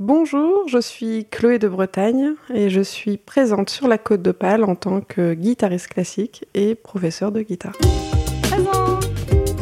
[0.00, 4.74] Bonjour, je suis Chloé de Bretagne et je suis présente sur la Côte d'Opale en
[4.74, 7.76] tant que guitariste classique et professeur de guitare.
[8.42, 9.08] Présente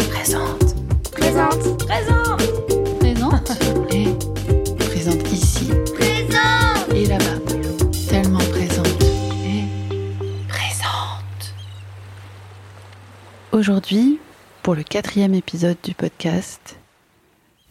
[0.08, 0.74] Présente.
[1.10, 3.52] Présente Présente Présente.
[3.92, 4.06] Et
[4.78, 5.68] présente ici.
[5.92, 7.52] Présente Et là-bas.
[8.08, 9.02] Tellement présente.
[9.44, 9.64] Et
[10.48, 11.54] présente.
[13.52, 14.18] Aujourd'hui,
[14.62, 16.78] pour le quatrième épisode du podcast,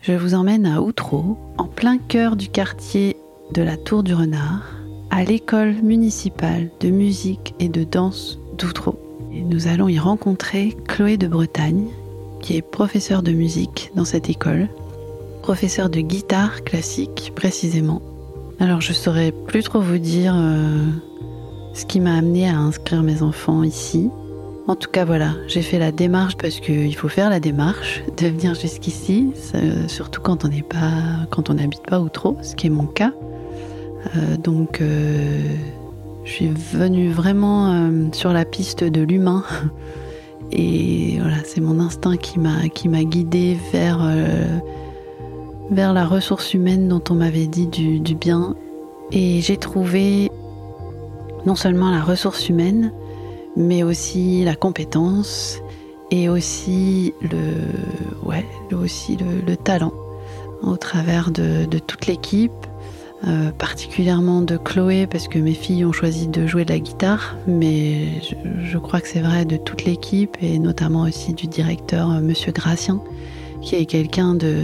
[0.01, 3.17] je vous emmène à Outreau, en plein cœur du quartier
[3.53, 4.63] de la Tour du Renard,
[5.11, 8.99] à l'école municipale de musique et de danse d'Outreau.
[9.31, 11.87] Nous allons y rencontrer Chloé de Bretagne,
[12.41, 14.69] qui est professeure de musique dans cette école,
[15.43, 18.01] professeure de guitare classique précisément.
[18.59, 20.83] Alors je saurais plus trop vous dire euh,
[21.75, 24.09] ce qui m'a amené à inscrire mes enfants ici.
[24.71, 28.27] En tout cas voilà, j'ai fait la démarche parce qu'il faut faire la démarche de
[28.27, 29.33] venir jusqu'ici,
[29.87, 30.93] surtout quand on n'est pas,
[31.29, 33.11] quand on n'habite pas ou trop, ce qui est mon cas.
[34.15, 35.41] Euh, donc euh,
[36.23, 39.43] je suis venue vraiment euh, sur la piste de l'humain
[40.53, 44.09] et voilà, c'est mon instinct qui m'a qui m'a guidée vers
[45.69, 48.55] vers la ressource humaine dont on m'avait dit du bien.
[49.11, 50.31] Et j'ai trouvé
[51.45, 52.93] non seulement la ressource humaine,
[53.55, 55.59] mais aussi la compétence
[56.11, 59.93] et aussi le, ouais, aussi le, le talent
[60.63, 62.51] au travers de, de toute l'équipe,
[63.27, 67.35] euh, particulièrement de Chloé, parce que mes filles ont choisi de jouer de la guitare,
[67.47, 68.07] mais
[68.63, 72.51] je, crois que c'est vrai de toute l'équipe et notamment aussi du directeur, euh, Monsieur
[72.51, 73.01] Gratien,
[73.61, 74.55] qui est quelqu'un de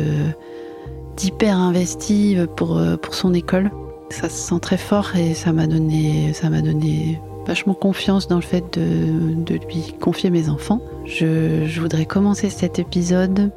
[1.16, 3.72] d'hyper investi pour, euh, pour son école.
[4.10, 8.36] Ça se sent très fort et ça m'a donné, ça m'a donné vachement confiance dans
[8.36, 10.82] le fait de, de lui confier mes enfants.
[11.06, 13.52] Je, je voudrais commencer cet épisode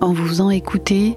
[0.00, 1.16] en vous faisant écouter,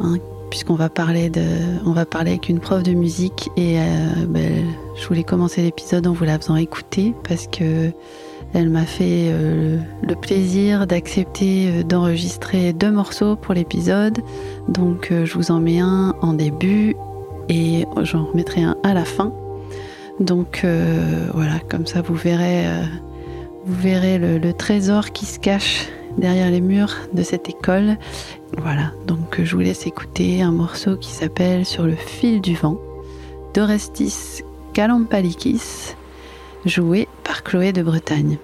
[0.00, 0.16] hein,
[0.48, 1.42] puisqu'on va parler de,
[1.84, 3.82] on va parler avec une prof de musique et euh,
[4.28, 4.64] ben,
[4.96, 7.90] je voulais commencer l'épisode en vous la faisant écouter parce que
[8.54, 14.20] elle m'a fait euh, le plaisir d'accepter euh, d'enregistrer deux morceaux pour l'épisode.
[14.68, 16.94] Donc je vous en mets un en début
[17.48, 19.32] et j'en remettrai un à la fin.
[20.20, 22.82] Donc euh, voilà, comme ça vous verrez, euh,
[23.66, 27.96] vous verrez le, le trésor qui se cache derrière les murs de cette école.
[28.58, 32.78] Voilà, donc je vous laisse écouter un morceau qui s'appelle Sur le fil du vent
[33.54, 35.94] d'Orestis Kalampalikis,
[36.64, 38.38] joué par Chloé de Bretagne.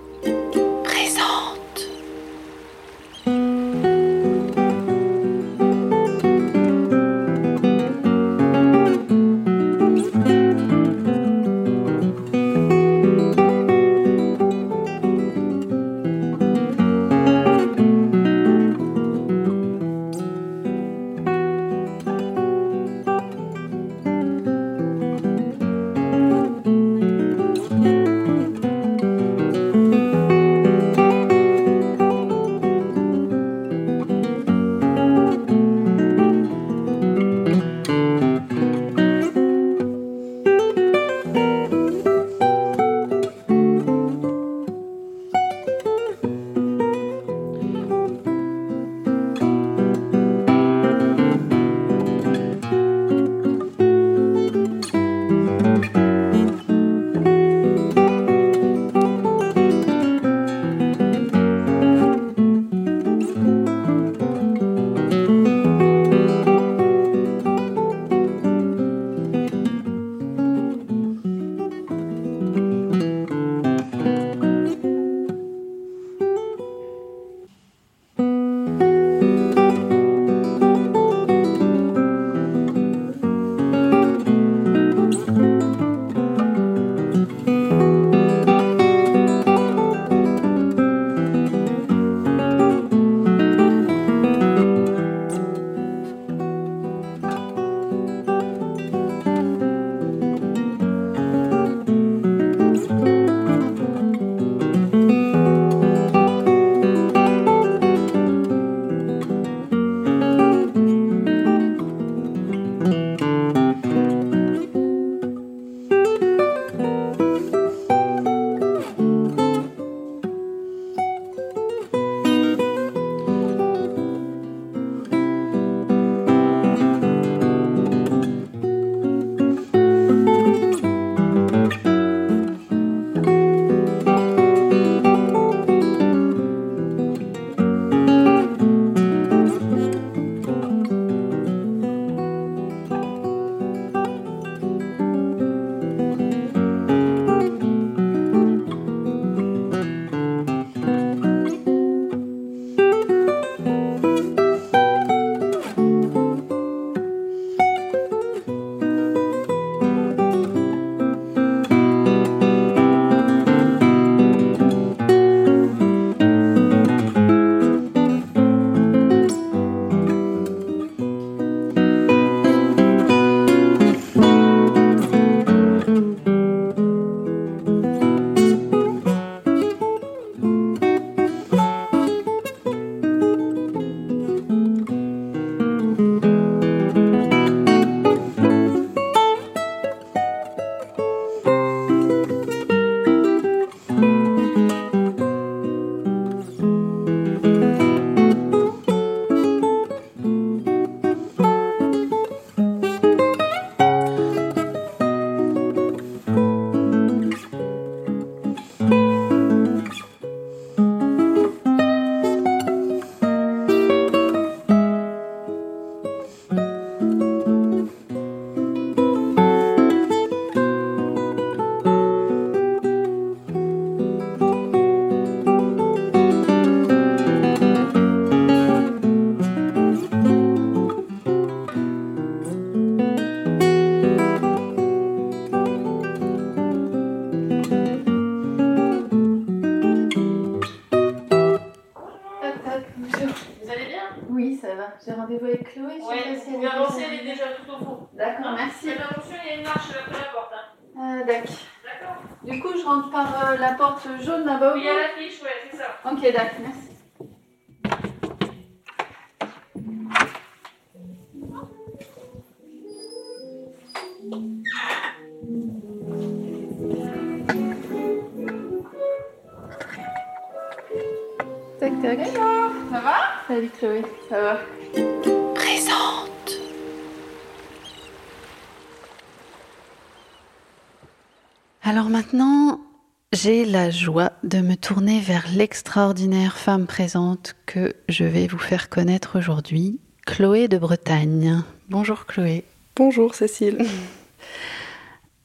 [283.43, 288.89] J'ai la joie de me tourner vers l'extraordinaire femme présente que je vais vous faire
[288.89, 291.63] connaître aujourd'hui, Chloé de Bretagne.
[291.89, 292.65] Bonjour Chloé.
[292.97, 293.87] Bonjour Cécile.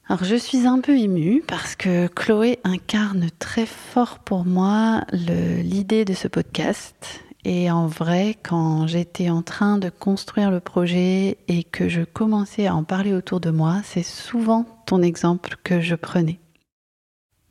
[0.08, 6.04] Alors je suis un peu émue parce que Chloé incarne très fort pour moi l'idée
[6.04, 7.20] de ce podcast.
[7.44, 12.66] Et en vrai, quand j'étais en train de construire le projet et que je commençais
[12.66, 16.40] à en parler autour de moi, c'est souvent ton exemple que je prenais.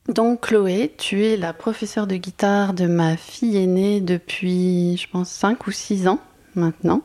[0.10, 5.30] Donc Chloé, tu es la professeure de guitare de ma fille aînée depuis, je pense,
[5.30, 6.20] 5 ou 6 ans
[6.56, 7.02] maintenant,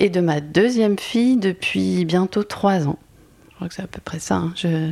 [0.00, 2.98] et de ma deuxième fille depuis bientôt 3 ans.
[3.50, 4.36] Je crois que c'est à peu près ça.
[4.36, 4.52] hein.
[4.56, 4.90] Je-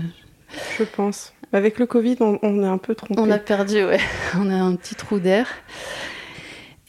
[0.79, 1.33] Je pense.
[1.53, 3.21] Avec le Covid, on, on est un peu trompé.
[3.21, 4.01] On a perdu, ouais.
[4.39, 5.47] On a un petit trou d'air.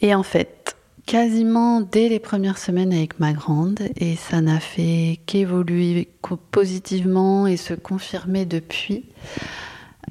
[0.00, 0.76] Et en fait,
[1.06, 6.08] quasiment dès les premières semaines avec ma grande, et ça n'a fait qu'évoluer
[6.52, 9.04] positivement et se confirmer depuis,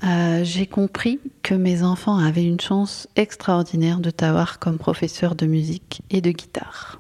[0.04, 5.46] euh, j'ai compris que mes enfants avaient une chance extraordinaire de t'avoir comme professeur de
[5.46, 7.00] musique et de guitare.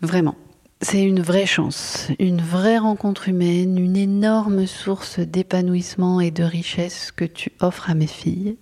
[0.00, 0.36] Vraiment.
[0.80, 7.10] C'est une vraie chance, une vraie rencontre humaine, une énorme source d'épanouissement et de richesse
[7.10, 8.56] que tu offres à mes filles.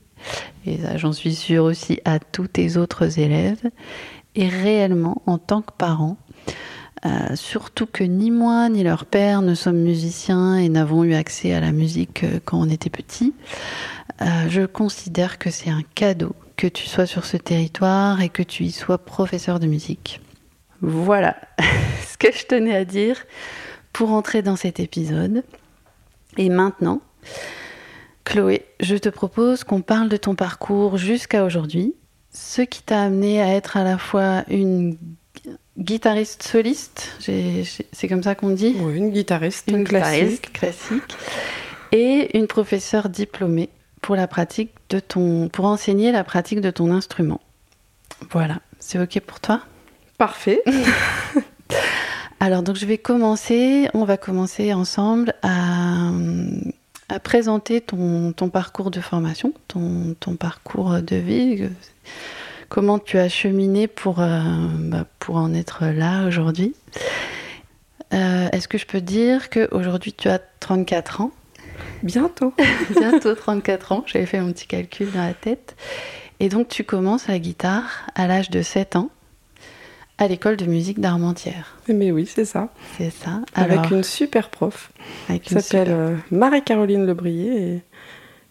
[0.66, 3.62] Et j'en suis sûre aussi à tous tes autres élèves.
[4.36, 6.16] Et réellement, en tant que parent,
[7.04, 11.52] euh, surtout que ni moi ni leur père ne sommes musiciens et n'avons eu accès
[11.52, 13.34] à la musique euh, quand on était petit,
[14.20, 18.44] euh, je considère que c'est un cadeau que tu sois sur ce territoire et que
[18.44, 20.20] tu y sois professeur de musique.
[20.80, 21.36] Voilà
[22.06, 23.24] ce que je tenais à dire
[23.92, 25.42] pour entrer dans cet épisode.
[26.36, 27.00] Et maintenant,
[28.24, 31.94] Chloé, je te propose qu'on parle de ton parcours jusqu'à aujourd'hui,
[32.32, 34.96] ce qui t'a amené à être à la fois une
[35.78, 40.20] guitariste soliste, c'est comme ça qu'on dit, Ouais, une guitariste une classique.
[40.20, 41.16] guitariste classique,
[41.92, 43.68] et une professeure diplômée
[44.00, 47.40] pour la pratique de ton, pour enseigner la pratique de ton instrument.
[48.30, 49.60] Voilà, c'est ok pour toi?
[50.18, 50.62] Parfait.
[52.40, 56.10] Alors, donc je vais commencer, on va commencer ensemble à,
[57.08, 61.68] à présenter ton, ton parcours de formation, ton, ton parcours de vie,
[62.72, 64.40] comment tu as cheminé pour, euh,
[64.78, 66.74] bah, pour en être là aujourd'hui.
[68.14, 71.32] Euh, Est-ce que je peux dire qu'aujourd'hui tu as 34 ans?
[72.02, 72.54] Bientôt.
[72.98, 75.76] bientôt 34 ans, j'avais fait mon petit calcul dans la tête.
[76.40, 79.10] Et donc tu commences la guitare à l'âge de 7 ans
[80.16, 81.76] à l'école de musique d'Armentières.
[81.88, 82.70] Mais oui, c'est ça.
[82.96, 83.42] C'est ça.
[83.54, 84.92] Avec une super prof
[85.42, 87.82] qui s'appelle super- euh, Marie-Caroline Lebrier et,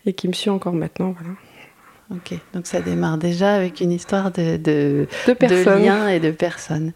[0.06, 1.16] et qui me suit encore maintenant.
[1.18, 1.34] Voilà.
[2.12, 5.08] Ok, donc ça démarre déjà avec une histoire de, de,
[5.78, 6.92] liens et de personnes.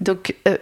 [0.00, 0.58] Donc, euh,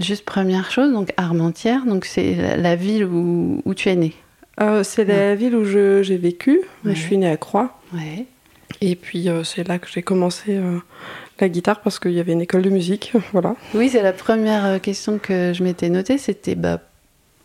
[0.00, 4.14] juste première chose, donc Armentières, donc c'est la, la ville où, où tu es né.
[4.60, 6.62] Euh, c'est la ville où j'ai vécu.
[6.84, 6.94] Ouais.
[6.94, 7.78] Je suis née à Croix.
[7.92, 8.24] Ouais.
[8.80, 10.58] Et puis euh, c'est là que j'ai commencé
[11.38, 13.12] la guitare parce qu'il y avait une école de musique.
[13.32, 13.54] voilà.
[13.74, 16.80] Oui, c'est la première question que je m'étais notée, c'était bah,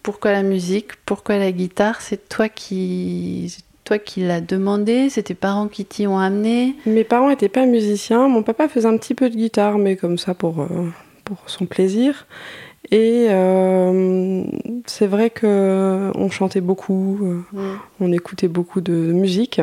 [0.03, 5.33] pourquoi la musique, pourquoi la guitare C'est toi qui, toi qui l'as demandé, c'est tes
[5.33, 6.75] parents qui t'y ont amené.
[6.85, 8.27] Mes parents n'étaient pas musiciens.
[8.27, 10.67] Mon papa faisait un petit peu de guitare, mais comme ça pour, euh,
[11.25, 12.27] pour son plaisir.
[12.89, 14.43] Et euh,
[14.85, 19.61] c'est vrai que on chantait beaucoup, euh, on écoutait beaucoup de musique.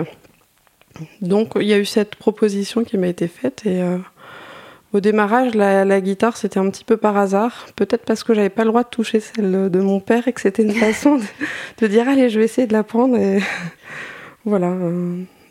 [1.20, 3.82] Donc il y a eu cette proposition qui m'a été faite et
[4.92, 8.48] au démarrage la, la guitare c'était un petit peu par hasard, peut-être parce que j'avais
[8.48, 11.22] pas le droit de toucher celle de mon père et que c'était une façon de,
[11.80, 13.40] de dire allez je vais essayer de la prendre et
[14.44, 14.74] voilà.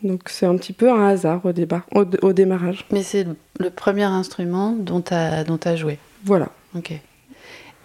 [0.02, 2.84] donc c'est un petit peu un hasard au, débar- au, au démarrage.
[2.90, 5.98] Mais c'est le, le premier instrument dont tu as, dont as joué.
[6.24, 6.48] Voilà.
[6.76, 6.92] Ok.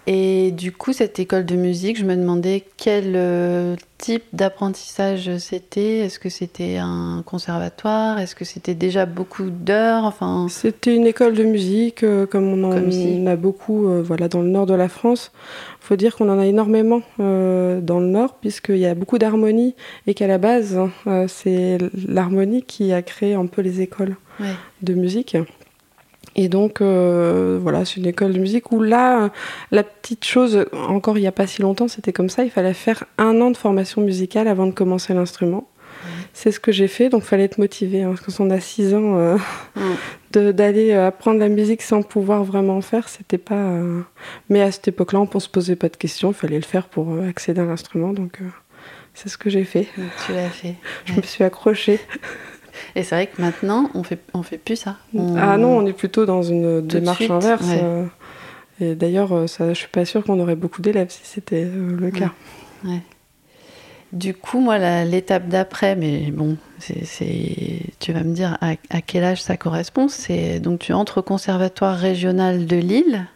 [0.06, 6.00] Et du coup, cette école de musique, je me demandais quel euh, type d'apprentissage c'était.
[6.00, 8.18] Est-ce que c'était un conservatoire?
[8.18, 10.04] Est-ce que c'était déjà beaucoup d'heures?
[10.04, 14.28] Enfin, C'était une école de musique, euh, comme on en Comme a beaucoup euh, voilà,
[14.28, 15.32] dans le nord de la France.
[15.80, 19.16] Il faut dire qu'on en a énormément euh, dans le nord, puisqu'il y a beaucoup
[19.16, 19.74] d'harmonie,
[20.06, 24.52] et qu'à la base, hein, c'est l'harmonie qui a créé un peu les écoles ouais.
[24.82, 25.36] de musique.
[26.36, 29.30] Et donc, euh, voilà, c'est une école de musique où là,
[29.70, 32.74] la petite chose, encore il n'y a pas si longtemps, c'était comme ça, il fallait
[32.74, 35.68] faire un an de formation musicale avant de commencer l'instrument.
[36.32, 38.58] C'est ce que j'ai fait, donc il fallait être motivé, hein, parce que on a
[38.60, 39.36] 6 ans, euh,
[39.76, 40.50] Mm.
[40.50, 43.54] d'aller apprendre la musique sans pouvoir vraiment en faire, c'était pas...
[43.54, 44.00] euh,
[44.50, 46.88] Mais à cette époque-là, on ne se posait pas de questions, il fallait le faire
[46.88, 48.44] pour euh, accéder à l'instrument, donc euh,
[49.14, 49.86] c'est ce que j'ai fait.
[49.96, 50.74] Donc, tu l'as fait.
[51.04, 52.00] Je me suis accrochée.
[52.96, 54.96] Et c'est vrai que maintenant, on fait, on fait plus ça.
[55.14, 57.62] On- Ah non, on est plutôt dans une démarche suite, inverse.
[57.68, 57.80] ouais.
[57.82, 58.04] euh,
[58.80, 61.96] et d'ailleurs, euh, ça, je suis pas sûre qu'on aurait beaucoup d'élèves si c'était euh,
[61.98, 62.32] le cas.
[64.12, 69.00] Du coup, moi, l'étape d'après, mais bon, c'est, c'est- tu vas me dire à, à
[69.02, 70.06] quel âge ça correspond.
[70.08, 73.26] C'est donc tu entres au conservatoire régional de Lille.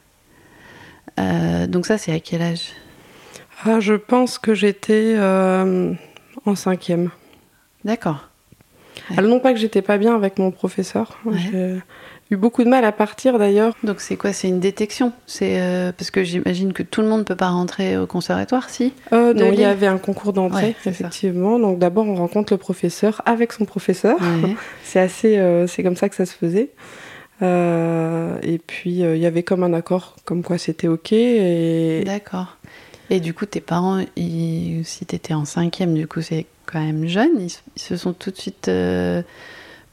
[1.19, 2.73] Euh, donc ça, c'est à quel âge?
[3.65, 5.95] Ah, je pense que j'étais euh,
[6.47, 7.11] en cinquième.
[7.85, 8.28] D'accord.
[9.11, 9.19] Ouais.
[9.19, 11.19] Alors non pas que j'étais pas bien avec mon professeur.
[11.25, 11.39] Ouais.
[11.51, 11.81] J'ai
[12.31, 13.75] eu beaucoup de mal à partir d'ailleurs.
[13.85, 14.33] Donc c'est quoi?
[14.35, 15.13] C'est une détection?
[15.27, 18.93] C'est euh, parce que j'imagine que tout le monde peut pas rentrer au conservatoire, si?
[19.15, 21.07] Euh, non, il y avait un concours d'entrée, Ouais, c'est ça.
[21.07, 21.59] effectivement.
[21.59, 24.19] Donc d'abord, on rencontre le professeur avec son professeur.
[24.85, 26.71] C'est assez, euh, c'est comme ça que ça se faisait.
[27.43, 31.13] Euh, et puis euh, il y avait comme un accord, comme quoi c'était ok.
[31.13, 32.57] Et D'accord.
[33.11, 36.81] Et du coup, tes parents, ils- si tu étais en cinquième, du coup, c'est quand
[36.81, 39.23] même jeune, ils, se- ils se sont tout de suite euh,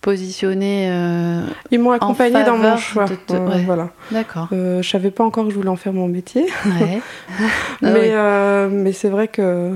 [0.02, 0.90] positionnés.
[0.92, 1.42] euh,
[1.72, 3.06] ils m'ont accompagné dans mon choix.
[3.06, 3.64] de te- ouais.
[3.64, 3.90] Voilà.
[4.12, 4.48] D'accord.
[4.52, 7.02] Euh, je savais pas encore que je voulais en faire mon métier, Ouais.
[7.84, 9.74] Ah mais, c'est vrai que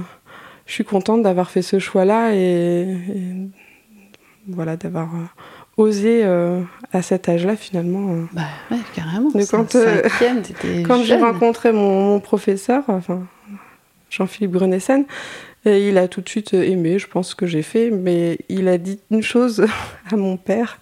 [0.66, 3.50] je suis contente d'avoir fait ce choix-là et, et
[4.48, 5.10] voilà d'avoir
[5.78, 8.14] osé euh, à cet âge-là finalement.
[8.14, 8.26] euh.
[8.34, 8.42] Bah
[8.72, 9.30] ouais, carrément.
[9.34, 10.44] C'est quand, euh, cinquième,
[10.86, 13.22] Quand j'ai rencontré mon, mon professeur, enfin
[14.10, 15.06] Jean-Philippe Grenessen,
[15.66, 18.68] et il a tout de suite aimé, je pense, ce que j'ai fait, mais il
[18.70, 19.66] a dit une chose
[20.12, 20.80] à mon père.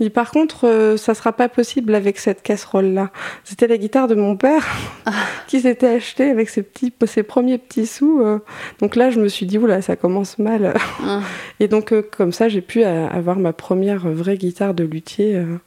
[0.00, 3.10] Il dit par contre, euh, ça sera pas possible avec cette casserole-là.
[3.44, 4.66] C'était la guitare de mon père
[5.46, 8.20] qui s'était achetée avec ses, petits, ses premiers petits sous.
[8.22, 8.38] euh.
[8.80, 10.74] Donc là, je me suis dit, oula, ça commence mal.
[11.02, 11.22] Hein.
[11.60, 15.36] Et donc, euh, comme ça, j'ai pu euh, avoir ma première vraie guitare de luthier
[15.36, 15.58] euh,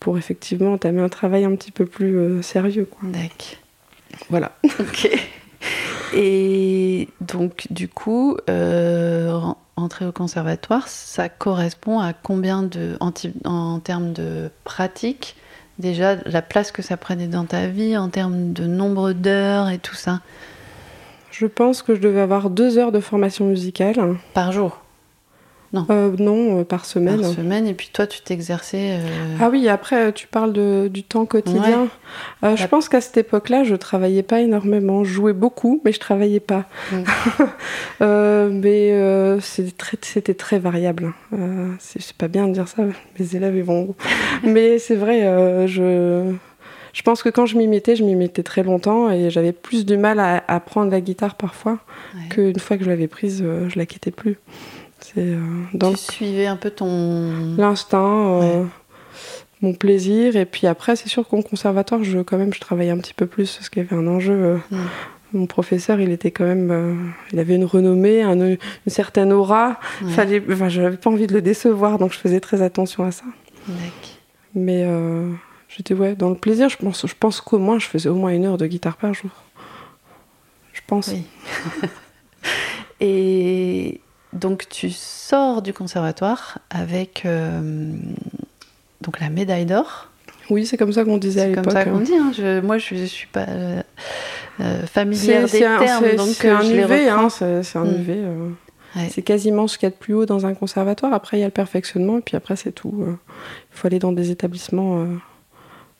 [0.00, 2.86] pour effectivement entamer un travail un petit peu plus euh, sérieux.
[2.90, 3.08] Quoi.
[3.08, 3.62] D'accord.
[4.30, 4.52] Voilà.
[4.80, 5.08] Ok.
[6.16, 9.36] Et donc, du coup, euh,
[9.76, 15.34] entrer au conservatoire, ça correspond à combien de, en termes de pratique,
[15.80, 19.78] déjà la place que ça prenait dans ta vie, en termes de nombre d'heures et
[19.78, 20.20] tout ça,
[21.32, 23.96] Je pense que je devais avoir deux heures de formation musicale.
[24.34, 24.83] par jour,
[25.90, 27.20] Euh, non, euh, par semaine.
[27.20, 28.98] par semaine, et puis toi, tu t'exerçais.
[29.00, 31.88] euh, Ah oui, après, tu parles de, du temps quotidien.
[32.44, 35.04] Euh, je La- pense qu'à cette époque-là, je travaillais pas énormément.
[35.04, 36.64] Je jouais beaucoup, mais je travaillais pas.
[36.92, 36.96] Mm.
[38.02, 41.12] Euh, mais euh, c'était très, c'était très variable.
[41.32, 42.82] Euh, c'est pas bien de dire ça,
[43.18, 43.94] mes élèves ils vont.
[44.42, 46.32] mais c'est vrai, euh, je.
[46.92, 49.84] Je pense que quand je m'y mettais, je m'y mettais très longtemps et j'avais plus
[49.84, 51.80] du mal à, à prendre la guitare parfois
[52.14, 52.28] ouais.
[52.30, 54.38] qu'une fois que je l'avais prise, euh, je la quittais plus.
[55.14, 55.38] C'est euh,
[55.92, 57.54] Tu suivais un peu ton.
[57.56, 58.66] l'instinct, euh, Ouais.
[59.62, 60.36] mon plaisir.
[60.36, 63.26] Et puis après, c'est sûr qu'au conservatoire, je, quand même, je travaillais un petit peu
[63.26, 64.32] plus parce qu'il y avait un enjeu.
[64.32, 64.76] euh, Mm.
[65.36, 66.94] Mon professeur, il était quand même, euh,
[67.32, 68.56] il avait une renommée, un- une
[68.86, 69.80] certaine aura.
[70.00, 70.10] Ouais.
[70.12, 73.24] Fallait, enfin, j'avais pas envie de le décevoir, donc je faisais très attention à ça.
[74.54, 75.28] Mais euh,
[75.68, 76.68] j'étais ouais dans le plaisir.
[76.68, 79.12] Je pense, je pense qu'au moins, je faisais au moins une heure de guitare par
[79.12, 79.30] jour.
[80.72, 81.08] Je pense.
[81.08, 81.24] Oui.
[83.00, 84.00] Et
[84.34, 87.92] donc tu sors du conservatoire avec euh,
[89.00, 90.10] donc la médaille d'or.
[90.50, 91.64] Oui, c'est comme ça qu'on disait à C'est l'époque.
[91.64, 92.00] comme ça qu'on hein.
[92.00, 92.14] dit.
[92.16, 92.32] hein.
[92.36, 93.82] Je- moi, je ne suis pas euh,
[94.60, 97.78] euh, familière C'est des c'est un, termes, c'est- donc c'est un UV, hein, c'est c'est
[97.78, 97.94] un Mm.
[98.00, 98.12] UV.
[98.16, 98.48] euh,
[98.96, 99.08] Ouais.
[99.10, 101.12] C'est quasiment ce qu'il y a de plus haut dans un conservatoire.
[101.14, 102.94] Après, il y a le perfectionnement, et puis après, c'est tout.
[103.08, 103.16] Il
[103.76, 105.04] faut aller dans des établissements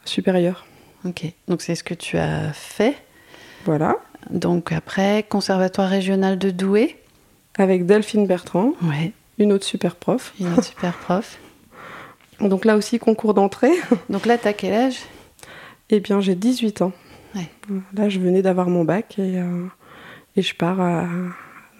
[0.04, 0.64] supérieurs.
[1.04, 2.94] Ok, donc c'est ce que tu as fait.
[3.64, 3.96] Voilà.
[4.30, 6.96] Donc après, conservatoire régional de Douai.
[7.58, 10.32] Avec Delphine Bertrand, Ouais, une autre super prof.
[10.40, 11.38] une autre super prof.
[12.40, 13.72] Donc là aussi, concours d'entrée.
[14.10, 14.98] Donc là, t'as quel âge?
[15.90, 16.92] Eh bien, j'ai 18 ans.
[17.36, 17.48] Ouais.
[17.96, 19.66] Là, je venais d'avoir mon bac et, euh,
[20.36, 21.06] et je pars à-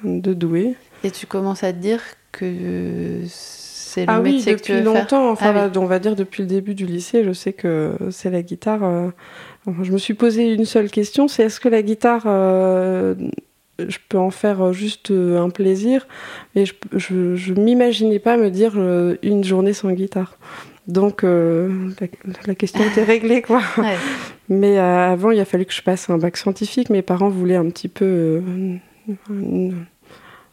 [0.04, 0.74] de Douai.
[1.02, 2.02] Et tu commences à te dire
[2.32, 4.94] que c'est le Ah oui, métier que tu veux faire?
[5.02, 5.78] longtemps, enfin, Ah oui.
[5.78, 8.82] on va dire depuis le début du lycée, je sais que c'est la guitare.
[8.84, 9.08] euh,
[9.82, 13.14] je me suis posé une seule question, c'est est-ce que la guitare, euh,
[13.78, 16.06] je peux en faire juste euh, un plaisir
[16.54, 20.36] Et je, je, je m'imaginais pas me dire euh, une journée sans guitare.
[20.86, 22.06] Donc euh, la,
[22.46, 23.62] la question était réglée, quoi.
[23.78, 23.96] Ouais.
[24.50, 26.90] Mais euh, avant, il a fallu que je passe un bac scientifique.
[26.90, 28.04] Mes parents voulaient un petit peu...
[28.04, 28.40] euh,
[29.30, 29.84] une-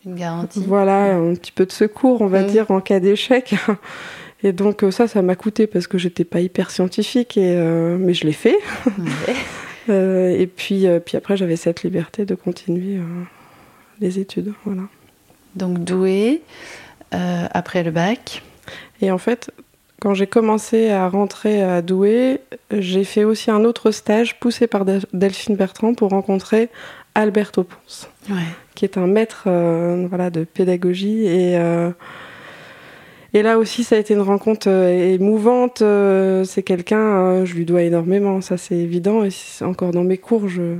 [0.05, 0.63] Une garantie.
[0.65, 2.47] voilà, un petit peu de secours, on va Mm.
[2.47, 3.53] dire, en cas d'échec.
[4.43, 7.97] Et donc euh, ça, ça m'a coûté parce que j'étais pas hyper scientifique, et, euh,
[7.99, 8.57] mais je l'ai fait.
[8.97, 9.35] Ouais.
[9.89, 13.03] Euh, et puis, euh, puis après, j'avais cette liberté de continuer euh,
[13.99, 14.53] les études.
[14.65, 14.83] Voilà.
[15.55, 16.41] Donc doué,
[17.13, 18.41] euh, après le bac.
[19.01, 19.51] Et en fait,
[20.01, 22.39] quand j'ai commencé à rentrer à Douai,
[22.71, 26.69] j'ai fait aussi un autre stage poussé par Del- Delphine Bertrand pour rencontrer
[27.13, 28.35] Alberto Ponce, Ouais.
[28.75, 31.25] qui est un maître euh, voilà, de pédagogie.
[31.25, 31.91] Et, euh,
[33.33, 35.81] et là aussi, ça a été une rencontre euh, émouvante.
[35.81, 39.23] Euh, c'est quelqu'un, euh, je lui dois énormément, ça c'est évident.
[39.23, 39.29] Et
[39.63, 40.75] encore dans mes cours, je,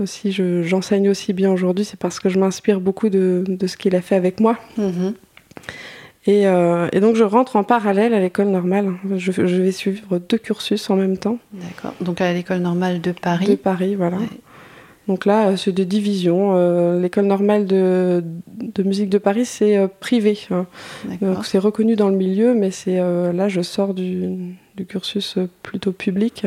[0.00, 3.76] aussi, je- j'enseigne aussi bien aujourd'hui, c'est parce que je m'inspire beaucoup de, de ce
[3.76, 4.56] qu'il a fait avec moi.
[4.76, 5.14] Mhm.
[6.26, 8.92] Et, euh, et donc je rentre en parallèle à l'école normale.
[9.16, 11.94] Je, je vais suivre deux cursus en même temps D'accord.
[12.02, 13.46] Donc à l'école normale de Paris.
[13.46, 14.18] de Paris, voilà.
[14.18, 14.26] Ouais.
[15.08, 16.52] Donc là, euh, c'est des divisions.
[16.54, 18.22] Euh, l'école normale de,
[18.58, 20.38] de musique de Paris, c'est euh, privé.
[20.50, 20.66] hein.
[21.42, 24.28] C'est reconnu dans le milieu, mais c'est euh, là, je sors du,
[24.76, 26.46] du cursus plutôt public.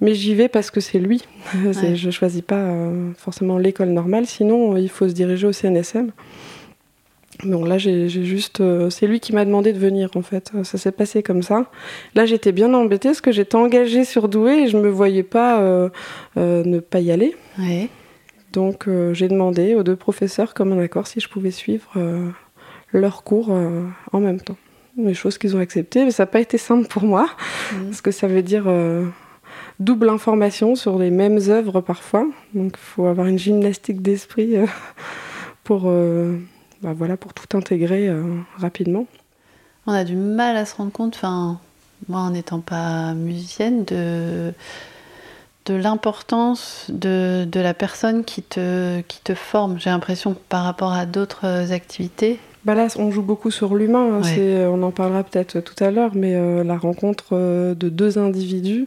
[0.00, 1.22] Mais j'y vais parce que c'est lui.
[1.64, 1.96] Ouais.
[1.96, 2.72] Je choisis pas
[3.18, 6.12] forcément l'école normale, sinon il faut se diriger au CNSM.
[7.44, 8.60] Bon, là, j'ai juste.
[8.60, 10.52] euh, c'est lui qui m'a demandé de venir, en fait.
[10.62, 11.70] Ça s'est passé comme ça.
[12.14, 15.60] Là, j'étais bien embêtée parce que j'étais engagée sur Douai et je me voyais pas
[15.60, 15.88] euh,
[16.36, 17.34] euh, ne pas y aller.
[17.58, 17.88] Ouais.
[18.52, 21.88] Donc, j'ai demandé aux deux professeurs, comme un accord, si je pouvais suivre
[22.92, 24.56] leurs cours en même temps.
[24.96, 27.28] Les choses qu'ils ont acceptées, mais ça n'a pas été simple pour moi,
[27.72, 27.84] Mhm.
[27.86, 28.64] parce que ça veut dire
[29.78, 32.26] double information sur les mêmes œuvres parfois.
[32.52, 34.56] Donc, il faut avoir une gymnastique d'esprit
[35.62, 35.88] pour,
[36.82, 38.22] bah, voilà, pour tout intégrer euh,
[38.56, 39.06] rapidement.
[39.86, 41.58] On a du mal à se rendre compte, enfin,
[42.08, 44.52] moi en n'étant pas musicienne, de,
[45.66, 49.78] de l'importance de, de la personne qui te, qui te forme.
[49.78, 54.16] J'ai l'impression que par rapport à d'autres activités, Bah là, on joue beaucoup sur l'humain.
[54.16, 54.34] hein, Ouais.
[54.34, 58.18] c'est- on en parlera peut-être tout à l'heure, mais euh, la rencontre euh, de deux
[58.18, 58.86] individus.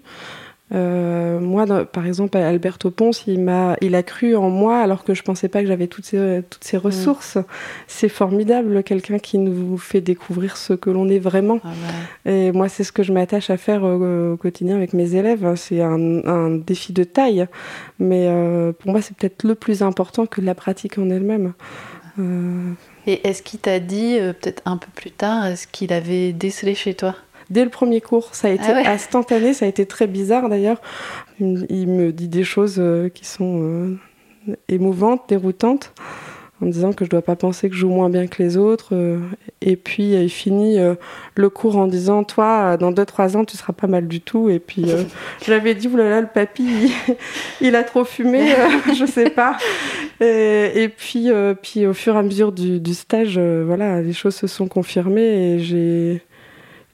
[0.73, 5.03] Euh, moi, dans- par exemple, Alberto Ponce, il m'a, il a cru en moi alors
[5.03, 7.37] que je pensais pas que j'avais toutes ces, toutes ces ressources.
[7.87, 11.59] C'est formidable, quelqu'un qui nous fait découvrir ce que l'on est vraiment.
[11.63, 11.69] ah
[12.29, 15.53] Et moi, c'est ce que je m'attache à faire au, au quotidien avec mes élèves.
[15.55, 17.45] C'est un, un défi de taille,
[17.99, 21.53] mais euh, pour moi, c'est peut-être le plus important que la pratique en elle-même.
[22.19, 22.71] Euh,
[23.07, 26.93] Et est-ce qu'il t'a dit, peut-être un peu plus tard, est-ce qu'il avait décelé chez
[26.93, 27.15] toi?
[27.49, 28.87] Dès le premier cours, ça a été Ah ouais.
[28.87, 30.81] instantané, ça a été très bizarre d'ailleurs.
[31.39, 33.97] Il, me- dit des choses euh, qui sont euh,
[34.69, 35.93] émouvantes, déroutantes,
[36.61, 38.55] en me disant que je dois pas penser que je joue moins bien que les
[38.55, 38.89] autres.
[38.95, 39.17] euh,
[39.61, 40.77] et puis il finit
[41.35, 44.49] le cours en disant Toi, dans 2-3 ans, tu seras pas mal du tout.
[44.49, 44.85] Et puis
[45.45, 46.91] j'avais dit Oulala, le papy,
[47.61, 48.53] il, a trop fumé,
[48.97, 49.57] je sais pas.
[50.21, 51.29] Et, et puis,
[51.61, 55.55] puis au fur et à mesure du, du stage, voilà, les choses se sont confirmées
[55.55, 56.21] et j'ai.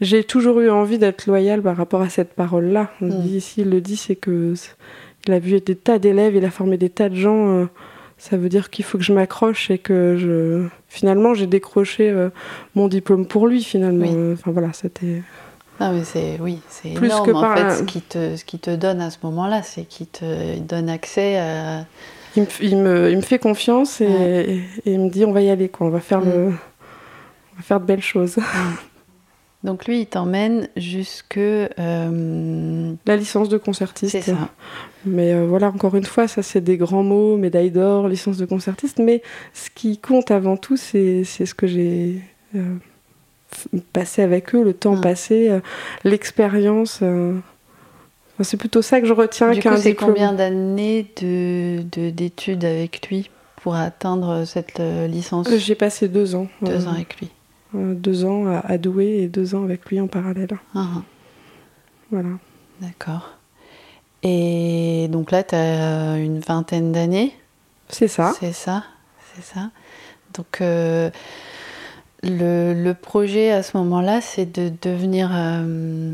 [0.01, 2.89] J'ai toujours eu envie d'être loyale par rapport à cette parole-là.
[3.01, 3.21] On Mm.
[3.21, 4.53] dit, S'il le dit, c'est que
[5.27, 7.49] il a vu des tas d'élèves, il a formé des tas de gens.
[7.49, 7.65] euh,
[8.17, 10.65] ça veut dire qu'il faut que je m'accroche et que je.
[10.89, 12.29] Finalement, j'ai décroché euh,
[12.75, 13.63] mon diplôme pour lui.
[13.63, 14.13] Finalement, Oui.
[14.15, 15.21] Euh, enfin voilà, c'était.
[15.79, 18.43] Non mais c'est oui, c'est Plus énorme que en par fait ce qui te ce
[18.43, 21.85] qui te donne à ce moment-là, c'est qu'il te donne accès à
[22.35, 24.45] Il me, il me, il me fait confiance et, Ouais.
[24.49, 25.87] et- et il me dit on va y aller, quoi.
[25.87, 26.25] On va faire Mm.
[26.29, 26.45] le.
[26.47, 28.35] On va faire de belles choses.
[29.63, 34.11] Donc lui, il t'emmène jusque euh, La licence de concertiste.
[34.13, 34.49] c'est ça.
[35.05, 38.45] Mais euh, voilà, encore une fois, ça c'est des grands mots, médaille d'or, licence de
[38.45, 38.99] concertiste.
[38.99, 39.21] Mais
[39.53, 42.21] ce qui compte avant tout, c'est ce que j'ai
[42.55, 42.75] euh,
[43.91, 45.01] passé avec eux, le temps Ah.
[45.01, 45.49] passé,
[46.05, 47.01] l'expérience.
[47.01, 47.41] Enfin,
[48.43, 52.63] c'est plutôt ça que je retiens Du coup, qu'un c'est combien d'années de de- d'études
[52.63, 53.29] avec lui
[53.61, 55.49] pour atteindre cette licence?
[55.57, 56.47] J'ai passé deux ans.
[56.61, 57.29] Deux ans avec lui.
[57.75, 60.49] Euh, deux ans à, à Douai et deux ans avec lui en parallèle.
[60.75, 61.01] Ah, ah,
[62.11, 62.29] Voilà.
[62.81, 63.31] D'accord.
[64.23, 67.33] Et donc là, tu as une vingtaine d'années?
[67.89, 68.33] C'est ça.
[68.39, 68.83] C'est ça,
[69.35, 69.71] c'est ça.
[70.33, 71.09] Donc euh,
[72.23, 75.29] le, le projet à ce moment-là, c'est de devenir.
[75.33, 76.13] euh,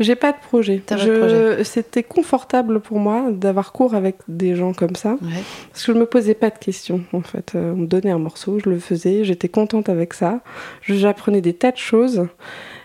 [0.00, 0.80] J'ai pas de projet.
[0.98, 5.12] Je- C'était confortable pour moi d'avoir cours avec des gens comme ça.
[5.22, 5.42] ouais.
[5.72, 7.52] Parce que je me posais pas de questions, en fait.
[7.56, 10.40] Euh, on me donnait un morceau, je le faisais, j'étais contente avec ça.
[10.82, 12.26] J'apprenais des tas de choses.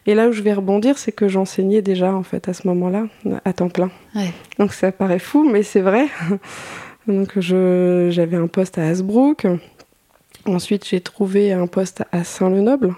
[0.05, 3.05] Et là où je vais rebondir, c'est que j'enseignais déjà, en fait, à ce moment-là,
[3.45, 3.91] à temps plein.
[4.15, 4.31] Ouais.
[4.59, 6.07] Donc ça paraît fou, mais c'est vrai.
[7.07, 9.45] Donc je- j'avais un poste à Hasbrook.
[10.45, 12.95] Ensuite, j'ai trouvé un poste à Saint-Lenoble.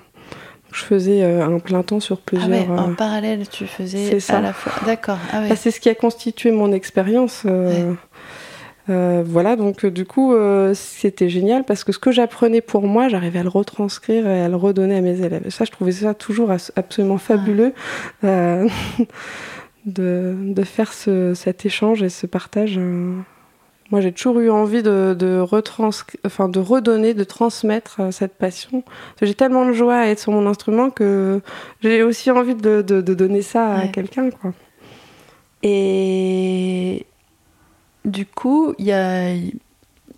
[0.76, 2.50] Je faisais euh, un plein temps sur Ah plusieurs.
[2.50, 4.38] ouais, en euh, parallèle, tu faisais c'est ça.
[4.40, 4.74] à la fois.
[4.86, 5.18] D'accord.
[5.32, 5.50] Ah ouais.
[5.50, 7.44] bah, c'est ce qui a constitué mon expérience.
[7.46, 7.94] euh,
[8.88, 12.84] Euh, voilà, donc euh, du coup, euh, c'était génial parce que ce que j'apprenais pour
[12.86, 15.42] moi, j'arrivais à le retranscrire et à le redonner à mes élèves.
[15.44, 17.74] Et ça, je trouvais ça toujours absolument fabuleux
[18.24, 18.68] de,
[19.86, 22.80] de faire ce- cet échange et ce partage.
[23.92, 28.34] Moi, j'ai toujours eu envie de, de, retranscri- enfin, de redonner, de transmettre euh, cette
[28.36, 28.84] passion.
[29.22, 31.40] J'ai tellement de joie à être sur mon instrument que
[31.82, 34.32] j'ai aussi envie de, de- de donner ça à quelqu'un.
[34.32, 34.54] quoi.
[35.64, 37.06] Et
[38.06, 39.54] du coup, il n'y a, il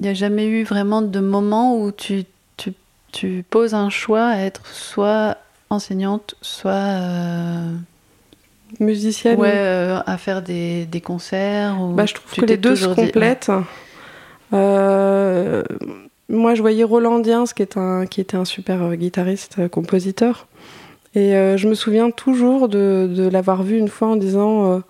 [0.02, 2.24] y a jamais eu vraiment de moment où tu,
[2.58, 2.74] tu,
[3.12, 5.38] tu poses un choix à être soit
[5.70, 7.74] enseignante, soit euh,
[8.80, 11.78] Musicienne, ouais, euh, à faire des, des concerts.
[11.82, 13.50] Ou Bah, je trouve que les deux se dit- complètent.
[14.54, 15.64] Euh,
[16.30, 20.48] moi, je voyais Roland Diens, qui, est un, qui était un super euh, guitariste, compositeur.
[21.16, 24.84] Et je me souviens toujours de, de l'avoir vu une fois en disant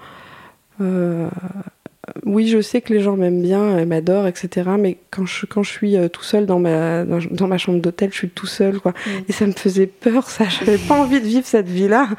[2.25, 4.71] Oui, je sais que les gens m'aiment bien, m'adorent, etc.
[4.77, 8.09] Mais quand je, quand je suis tout seul dans ma, dans, dans ma chambre d'hôtel,
[8.11, 8.79] je suis tout seul.
[8.81, 8.91] Quoi.
[8.91, 9.09] Mm.
[9.29, 10.45] Et ça me faisait peur, ça.
[10.49, 12.09] Je n'avais pas envie de vivre cette vie-là.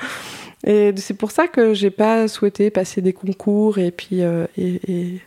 [0.66, 4.80] Et c'est pour ça que j'ai pas souhaité passer des concours et puis euh, et,
[4.88, 5.20] et,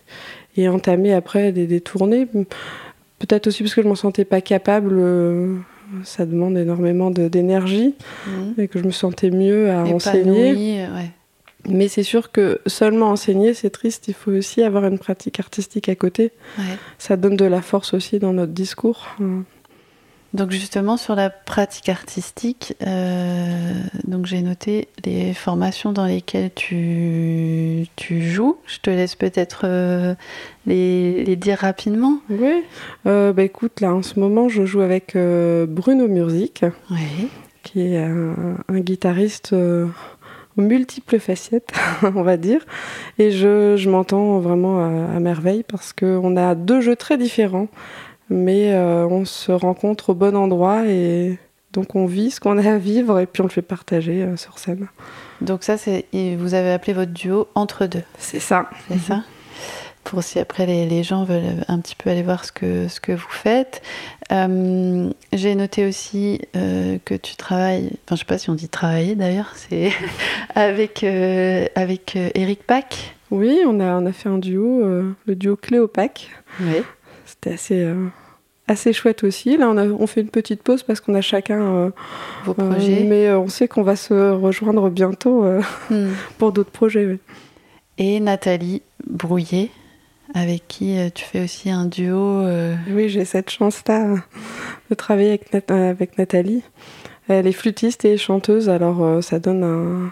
[0.57, 2.27] et entamer après des, des tournées.
[3.19, 4.91] Peut-être aussi parce que je m'en sentais pas capable.
[4.93, 5.55] euh,
[6.03, 7.95] ça demande énormément de- d'énergie
[8.27, 8.53] Mhm.
[8.57, 10.85] et que je me sentais mieux à enseigner.
[10.85, 11.09] Euh, ouais.
[11.69, 14.07] Mais c'est sûr que seulement enseigner, c'est triste.
[14.07, 16.31] Il faut aussi avoir une pratique artistique à côté.
[16.57, 16.63] Ouais.
[16.97, 19.15] Ça donne de la force aussi dans notre discours.
[20.33, 23.73] Donc justement sur la pratique artistique, euh,
[24.05, 28.57] donc j'ai noté les formations dans lesquelles tu, tu joues.
[28.65, 30.15] Je te laisse peut-être euh,
[30.65, 32.19] les, les dire rapidement.
[32.29, 32.63] Oui.
[33.07, 36.63] Euh, bah écoute, là en ce moment, je joue avec euh, Bruno Murzik.
[36.89, 37.27] Oui.
[37.63, 41.71] qui est un, un guitariste aux multiples facettes,
[42.03, 42.65] on va dire.
[43.19, 47.67] Et je, je m'entends vraiment à, à merveille parce qu'on a deux jeux très différents,
[48.31, 51.37] mais euh, on se rencontre au bon endroit et
[51.73, 54.37] donc on vit ce qu'on a à vivre et puis on le fait partager euh,
[54.37, 54.87] sur scène.
[55.41, 56.05] Donc ça, c'est
[56.37, 58.69] vous avez appelé votre duo entre deux, C'est ça.
[58.87, 59.23] c'est ça
[60.03, 62.99] Pour si après les, les gens veulent un petit peu aller voir ce que, ce
[62.99, 63.81] que vous faites.
[64.31, 68.69] Euh, j'ai noté aussi euh, que tu travailles, enfin je sais pas si on dit
[68.69, 69.91] travailler d'ailleurs, c'est
[70.55, 73.15] avec, euh, avec Eric Pack.
[73.29, 74.83] Oui, on a, on a fait un duo,
[75.25, 76.29] le duo Cléopac.
[76.59, 76.81] Oui.
[77.25, 77.93] C'était assez,
[78.71, 79.57] assez chouette aussi.
[79.57, 81.89] Là, on, a, on fait une petite pause parce qu'on a chacun euh,
[82.45, 83.03] Vos Euh, projets.
[83.07, 85.43] mais euh, on sait qu'on va se rejoindre bientôt
[85.89, 86.10] Hmm.
[86.38, 87.05] pour d'autres projets.
[87.05, 87.19] oui.
[87.97, 89.69] Et Nathalie Brouillet,
[90.34, 92.43] avec qui tu fais aussi un duo.
[92.89, 94.15] Oui, j'ai cette chance-là
[94.89, 96.63] de travailler avec, Nat- avec Nathalie.
[97.27, 100.12] Elle est flûtiste et chanteuse, alors ça donne un,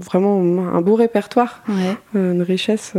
[0.00, 0.40] vraiment
[0.74, 1.96] un beau répertoire, Ouais.
[2.14, 2.94] une richesse.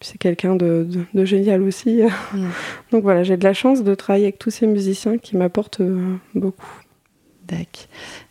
[0.00, 2.02] Euh, puis c'est quelqu'un de, de- de génial aussi.
[2.32, 2.46] Mm.
[2.92, 6.14] Donc voilà, j'ai de la chance de travailler avec tous ces musiciens qui m'apportent euh,
[6.34, 6.66] beaucoup.
[7.46, 7.86] D'accord.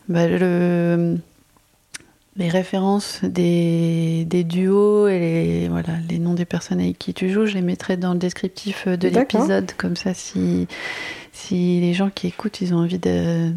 [0.08, 1.18] Bah, le,
[2.36, 7.30] les références des, des duos et les, voilà, les noms des personnes avec qui tu
[7.30, 9.42] joues, je les mettrai dans le descriptif de D'accord.
[9.42, 9.72] l'épisode.
[9.78, 10.68] Comme ça, si,
[11.34, 13.52] si les gens qui écoutent, ils ont envie de-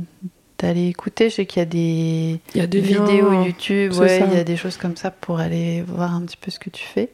[0.59, 3.45] d'aller écouter, je sais qu'il y a des, Il y a des liens, vidéos euh,
[3.47, 6.51] YouTube, ouais, il y a des choses comme ça pour aller voir un petit peu
[6.51, 7.09] ce que tu fais.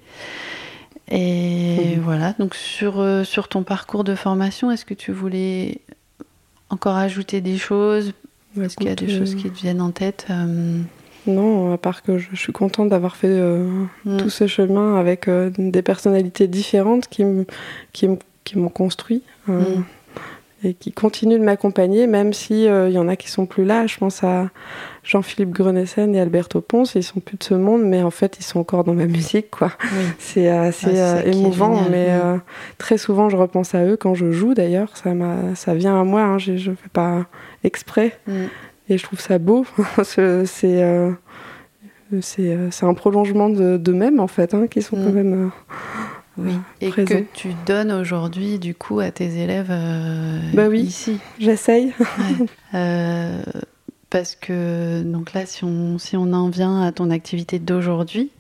[1.11, 2.03] Et Mhm.
[2.03, 5.79] voilà, donc sur, euh, sur ton parcours de formation, est-ce que tu voulais
[6.71, 8.13] encore ajouter des choses
[8.61, 10.81] Est-ce qu'il y a des choses euh, qui te viennent en tête euh,
[11.27, 15.29] Non, à part que je, je suis contente d'avoir fait mm, tout ce chemin avec
[15.31, 17.25] des personnalités différentes qui
[17.93, 18.09] qui
[18.45, 19.83] qui m'ont construit Mm.
[20.65, 23.65] Et qui continuent de m'accompagner, même si euh, il y en a qui sont plus
[23.65, 23.87] là.
[23.87, 24.51] Je pense à
[25.05, 26.95] Jean-Philippe Grenessen et Alberto Ponce.
[26.97, 29.51] Ils sont plus de ce monde, mais en fait, ils sont encore dans ma musique,
[29.51, 29.71] quoi.
[29.93, 30.05] Oui.
[30.19, 32.37] C'est assez Ouais, c'est ça euh, émouvant, génial, mais euh,
[32.79, 34.55] très souvent, je repense à eux quand je joue.
[34.55, 36.23] D'ailleurs, ça m'a, ça vient à moi.
[36.23, 37.27] Hein, je, je fais pas
[37.63, 38.19] exprès.
[38.27, 38.33] Mm.
[38.91, 39.65] Et je trouve ça beau.
[40.03, 41.11] c'est c'est euh,
[42.21, 45.05] c'est, euh, c'est un prolongement de- d'eux-mêmes, en fait, hein, qui sont Mm.
[45.05, 45.51] quand même.
[46.39, 46.53] Oui.
[46.81, 50.81] Et que tu donnes aujourd'hui, du coup, à tes élèves euh, Bah oui.
[50.83, 51.19] ici.
[51.41, 51.93] J'essaye.
[51.99, 52.47] Ouais.
[52.75, 53.43] Euh,
[54.11, 58.31] parce que, donc là, si on, si on en vient à ton activité d'aujourd'hui,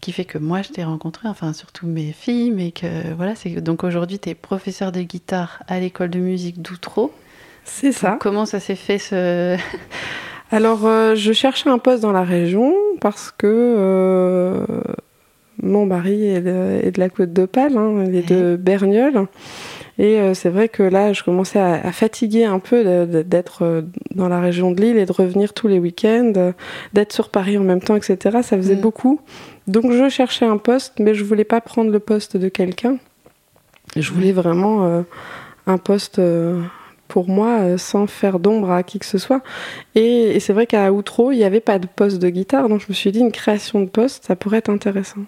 [0.00, 3.50] qui fait que moi, je t'ai rencontré, enfin, surtout mes filles, mais que, voilà, c'est
[3.50, 7.12] que, donc aujourd'hui, tu es professeur de guitare à l'école de musique d'Outreau.
[7.64, 8.18] C'est ça.
[8.20, 9.56] Comment ça s'est fait ce.
[10.52, 13.46] Alors, euh, je cherchais un poste dans la région parce que
[15.62, 19.26] mon mari est de, est de la Côte d'Opale, hein, il est de Bernieul.
[19.98, 23.82] Et euh, c'est vrai que là, je commençais à, à fatiguer un peu d'être euh,
[24.14, 26.52] dans la région de Lille et de revenir tous les week-ends, euh,
[26.94, 28.38] d'être sur Paris en même temps, etc.
[28.42, 28.80] Ça faisait Mm.
[28.80, 29.20] beaucoup.
[29.66, 32.96] Donc, je cherchais un poste, mais je voulais pas prendre le poste de quelqu'un.
[33.94, 35.02] Je voulais vraiment euh,
[35.66, 36.62] un poste euh,
[37.08, 39.42] pour moi sans faire d'ombre à qui que ce soit.
[39.96, 42.80] Et, et c'est vrai qu'à Outro, il n'y avait pas de poste de guitare, donc
[42.80, 45.20] je me suis dit une création de poste, ça pourrait être intéressant.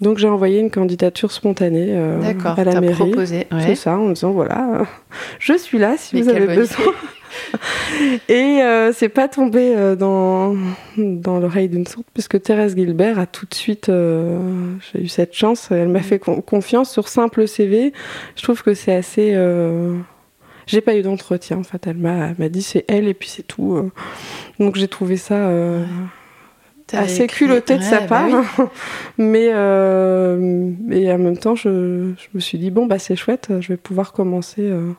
[0.00, 2.18] Donc j'ai envoyé une candidature spontanée euh,
[2.56, 2.94] à la mairie.
[2.94, 3.46] proposé.
[3.52, 3.60] ouais.
[3.66, 4.86] C'est ça, en disant voilà,
[5.38, 6.84] je suis là si Mais vous avez besoin.
[8.28, 10.56] Et euh, c'est pas tombé euh, dans,
[10.96, 14.38] dans l'oreille d'une sourde, puisque Thérèse Gilbert a tout de suite, euh,
[14.92, 17.92] j'ai eu cette chance, elle m'a fait con- confiance sur simple CV.
[18.36, 19.30] Je trouve que c'est assez.
[19.34, 19.96] euh,
[20.66, 23.28] J'ai pas eu d'entretien, en fait, elle m'a elle m'a dit c'est elle et puis
[23.28, 23.74] c'est tout.
[23.76, 23.90] euh.
[24.58, 25.34] Donc j'ai trouvé ça.
[25.34, 25.94] euh, T'avais
[26.98, 28.26] assez écrit- culotté de sa bah part.
[28.58, 28.64] oui.
[29.18, 33.48] mais, euh, et en même temps, je, je me suis dit, bon, bah, c'est chouette,
[33.60, 34.62] je vais pouvoir commencer.
[34.62, 34.90] euh.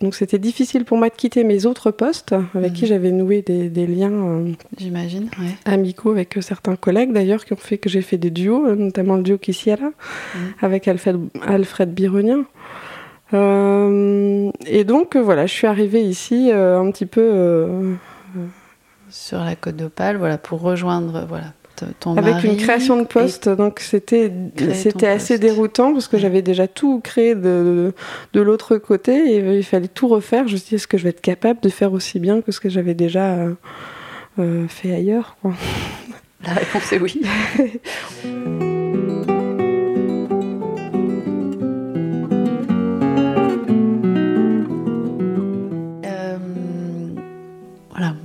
[0.00, 2.76] Donc c'était difficile pour moi de quitter mes autres postes, avec Mhm.
[2.76, 5.50] qui j'avais noué des, des liens euh, J'imagine, ouais.
[5.66, 8.76] amicaux avec euh, certains collègues d'ailleurs, qui ont fait que j'ai fait des duos, euh,
[8.76, 9.84] notamment le duo Kissiala,
[10.34, 10.40] Mhm.
[10.62, 12.44] avec Alfred, Alfred Bironien.
[13.34, 17.92] Euh, et donc voilà, je suis arrivée ici euh, un petit peu euh,
[19.10, 21.52] Sur la côte d'Opale, voilà, pour rejoindre voilà,
[21.98, 24.30] ton Avec mari une création de poste, donc c'était
[24.74, 25.42] c'était assez poste.
[25.42, 27.92] déroutant parce que j'avais déjà tout créé de, de,
[28.32, 30.46] de l'autre côté et il fallait tout refaire.
[30.46, 32.52] Je me suis dit, est-ce que je vais être capable de faire aussi bien que
[32.52, 33.54] ce que j'avais déjà euh,
[34.38, 35.52] euh, fait ailleurs quoi?
[36.44, 37.20] La réponse est oui.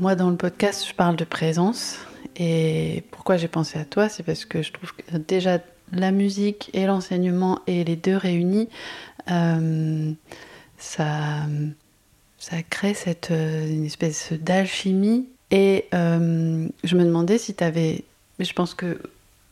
[0.05, 1.97] moi dans le podcast, je parle de présence.
[2.37, 5.57] Et pourquoi j'ai pensé à toi, c'est parce que je trouve que déjà
[5.91, 8.69] la musique et l'enseignement et les deux réunis,
[9.31, 10.11] euh,
[10.77, 11.47] ça,
[12.69, 15.27] crée cette euh, une espèce d'alchimie.
[15.49, 18.03] Et euh, je me demandais si tu avais,
[18.37, 19.01] je pense que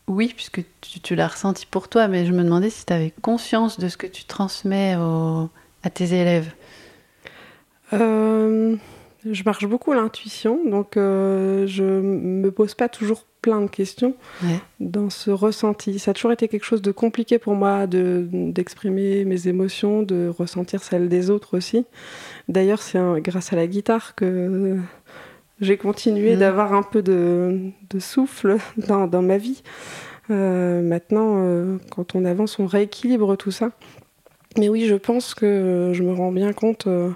[0.07, 3.11] oui, puisque tu, tu l'as ressenti pour toi, mais je me demandais si tu avais
[3.23, 5.49] conscience de ce que tu transmets au-
[5.81, 6.53] à tes élèves.
[9.29, 14.15] Je marche beaucoup à l'intuition, donc euh, je me pose pas toujours plein de questions
[14.43, 14.59] Ouais.
[14.79, 15.99] dans ce ressenti.
[15.99, 20.29] Ça a toujours été quelque chose de compliqué pour moi de d'exprimer mes émotions, de
[20.29, 21.86] ressentir celles des autres aussi.
[22.47, 24.77] D'ailleurs, c'est un- grâce à la guitare que
[25.62, 26.39] j'ai continué Mhm.
[26.39, 29.62] d'avoir un peu de, de souffle dans, dans ma vie.
[30.31, 33.71] Euh, maintenant, euh, quand on avance, on rééquilibre tout ça.
[34.57, 37.09] Mais oui, je pense que je me rends bien compte euh,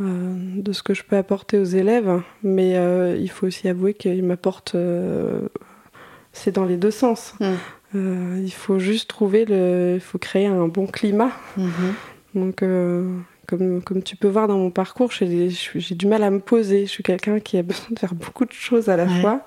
[0.00, 4.24] de ce que je peux apporter aux élèves, mais euh, il faut aussi avouer qu'ils
[4.24, 4.74] m'apportent.
[4.74, 5.40] euh,
[6.32, 7.34] c'est dans les deux sens.
[7.40, 7.44] Mm.
[7.96, 9.92] Euh, il faut juste trouver le.
[9.94, 11.30] Il faut créer un bon climat.
[11.56, 11.94] Mhm.
[12.34, 13.08] Donc, euh,
[13.46, 16.86] comme, comme tu peux voir dans mon parcours, j'ai du mal à me poser.
[16.86, 19.20] Je suis quelqu'un qui a besoin de faire beaucoup de choses à la Ouais.
[19.20, 19.40] fois.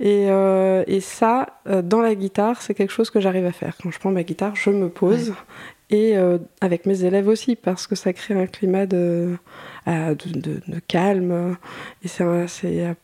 [0.00, 3.76] Et, euh, et ça, euh, dans la guitare, c'est quelque chose que j'arrive à faire.
[3.82, 5.34] Quand je prends ma guitare, je me pose.
[5.94, 9.36] Et euh, avec mes élèves aussi, parce que ça crée un climat de,
[9.86, 11.56] euh, de, de- de calme.
[12.02, 12.24] Et c'est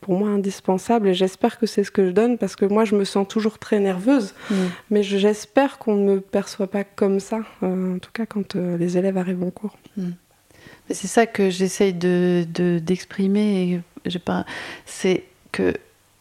[0.00, 1.08] pour moi indispensable.
[1.08, 3.58] Et j'espère que c'est ce que je donne, parce que moi, je me sens toujours
[3.58, 4.32] très nerveuse.
[4.50, 4.54] Mm.
[4.90, 8.56] Mais je- j'espère qu'on ne me perçoit pas comme ça, euh, en tout cas quand
[8.56, 9.76] euh, les élèves arrivent en cours.
[9.98, 13.80] Mais C'est ça que j'essaye de, de- d'exprimer.
[14.86, 15.74] C'est que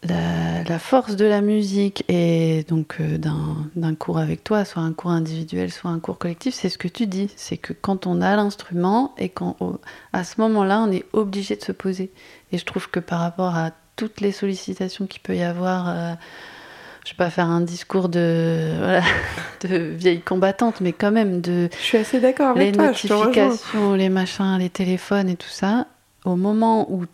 [0.03, 4.93] la, la force de la musique et donc euh, d'un, cours avec toi, soit un
[4.93, 7.31] cours individuel, soit un cours collectif, c'est ce que tu dis.
[7.35, 9.57] C'est que quand on a l'instrument et quand
[10.13, 12.11] à ce moment-là, on est obligé de se poser.
[12.51, 16.13] Et je trouve que par rapport à toutes les sollicitations qu'il peut y avoir, euh,
[17.05, 19.03] je vais pas faire un discours de, voilà,
[19.61, 23.07] de vieille combattante, mais quand même de Je suis assez d'accord avec les toi, je
[23.07, 23.45] te rejoins.
[23.45, 25.87] notifications, les machins, les téléphones et tout ça,
[26.23, 27.05] au moment où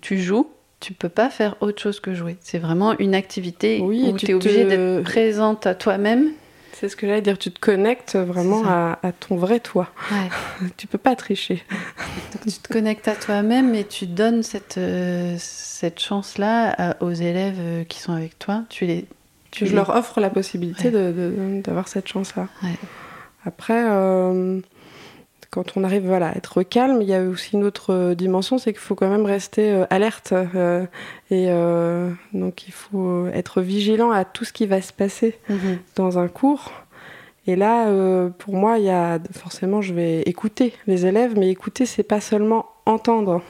[0.00, 0.48] tu joues,
[0.86, 2.36] tu peux pas faire autre chose que jouer.
[2.40, 6.28] C'est vraiment une activité Oui, où tu es obligé te- d'être présente à toi-même.
[6.74, 9.88] C'est ce que j'allais dire, tu te connectes vraiment à, à ton vrai toi.
[10.12, 10.68] Ouais.
[10.76, 11.64] Tu peux pas tricher.
[12.34, 17.10] Donc tu te connectes à toi-même et tu donnes cette, euh, cette chance-là à- aux
[17.10, 18.62] élèves euh, qui sont avec toi.
[18.68, 19.06] Tu les,
[19.50, 20.90] tu je les- leur offre la possibilité Ouais.
[20.92, 22.46] de- de- d'avoir cette chance-là.
[22.62, 22.76] Ouais.
[23.44, 24.60] Après, euh,
[25.56, 28.58] quand on arrive voilà, à être calme, il y a aussi une autre euh, dimension,
[28.58, 30.32] c'est qu'il faut quand même rester euh, alerte.
[30.32, 30.84] euh,
[31.30, 31.48] et
[32.38, 35.78] donc il faut être vigilant à tout ce qui va se passer Mhm.
[35.96, 36.72] dans un cours.
[37.48, 41.48] Et là, euh, pour moi, il y a forcément, je vais écouter les élèves, mais
[41.48, 43.40] écouter, c'est pas seulement entendre.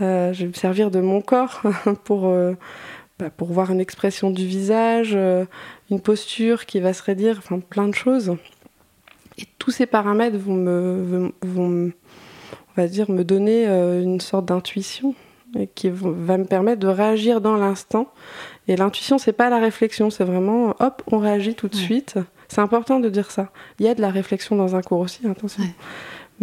[0.00, 1.62] Euh, je vais me servir de mon corps
[2.04, 2.54] pour, euh,
[3.18, 5.16] bah, pour voir une expression du visage,
[5.90, 8.36] une posture qui va se raidir, enfin plein de choses.
[9.40, 11.92] Et tous ces paramètres vont me, vont, me-
[12.52, 15.14] on va dire, me donner euh, une sorte d'intuition
[15.58, 18.08] et qui va me permettre de réagir dans l'instant.
[18.68, 21.82] Et l'intuition, c'est pas la réflexion, c'est vraiment hop, on réagit tout de Ouais.
[21.82, 22.14] suite.
[22.48, 23.50] C'est important de dire ça.
[23.78, 25.62] Il y a de la réflexion dans un cours aussi, attention.
[25.62, 25.70] Ouais.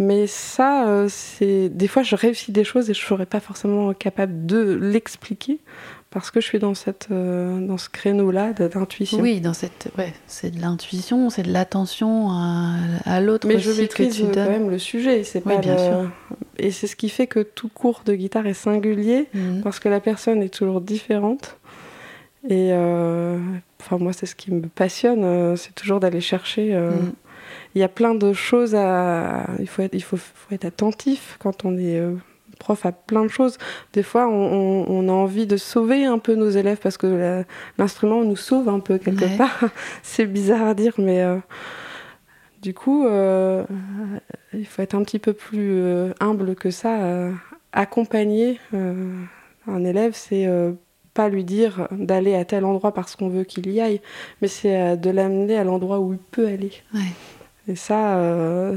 [0.00, 3.92] Mais ça, euh, c'est des fois je réussis des choses et je serais pas forcément
[3.94, 5.58] capable de l'expliquer
[6.10, 9.18] parce que je suis dans cette euh, dans ce créneau-là d'intuition.
[9.20, 13.68] Oui, dans cette, ouais, c'est de l'intuition, c'est de l'attention à, à l'autre Mais je
[13.70, 15.22] aussi que maîtrise tu euh, quand même le sujet.
[15.24, 16.10] C'est Oui, pas bien le- sûr.
[16.58, 19.60] Et c'est ce qui fait que tout cours de guitare est singulier Mhm.
[19.62, 21.56] parce que la personne est toujours différente.
[22.48, 23.38] Et euh,
[23.80, 26.74] enfin moi c'est ce qui me passionne, c'est toujours d'aller chercher.
[26.74, 27.12] euh, Mhm.
[27.74, 29.46] Il y a plein de choses à.
[29.58, 31.98] Il faut être, il faut, faut être attentif quand on est
[32.58, 33.56] prof à plein de choses.
[33.92, 37.44] Des fois, on, on- on a envie de sauver un peu nos élèves parce que
[37.78, 39.36] l'instrument nous sauve un peu quelque Ouais.
[39.36, 39.60] part.
[40.02, 41.36] C'est bizarre à dire, mais euh,
[42.62, 43.64] du coup, euh,
[44.52, 46.98] il faut être un petit peu plus euh, humble que ça.
[47.72, 50.48] accompagner un élève, c'est.
[51.14, 54.00] pas lui dire d'aller à tel endroit parce qu'on veut qu'il y aille,
[54.40, 56.72] mais c'est de l'amener à l'endroit où il peut aller.
[56.94, 57.00] Ouais.
[57.66, 58.16] Et ça,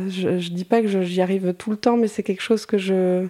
[0.10, 2.78] je, je dis pas que j'y arrive tout le temps, mais c'est quelque chose que
[2.78, 3.28] je.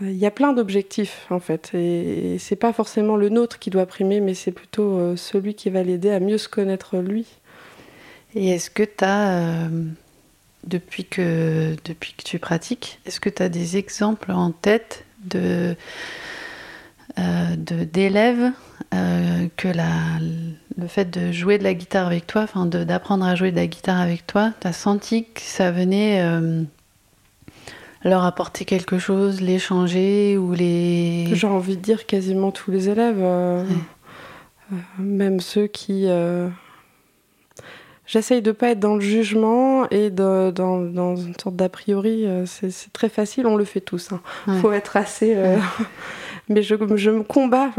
[0.00, 3.86] Il y a plein d'objectifs en fait, et, c'est pas forcément le nôtre qui doit
[3.86, 7.26] primer, mais c'est plutôt euh, celui qui va l'aider à mieux se connaître lui.
[8.34, 9.68] Et est-ce que tu as,
[10.64, 15.74] depuis, que, depuis que tu pratiques, est-ce que tu as des exemples en tête de,
[17.18, 18.52] euh, d'élèves
[18.94, 23.50] euh, que le fait de jouer de la guitare avec toi, enfin d'apprendre à jouer
[23.50, 26.62] de la guitare avec toi, tu as senti que ça venait euh,
[28.04, 31.28] leur apporter quelque chose, les changer ou les...
[31.32, 33.68] J'ai envie de dire quasiment tous les élèves, euh, Ouais.
[34.72, 36.04] euh, même ceux qui.
[36.06, 36.48] euh,
[38.06, 42.26] J'essaye de pas être dans le jugement et de- dans, dans une sorte d'a priori.
[42.46, 44.12] C'est c'est très facile, on le fait tous.
[44.12, 44.20] hein.
[44.46, 44.58] Ouais.
[44.60, 45.36] faut être assez.
[46.48, 47.70] Mais je, je me combats.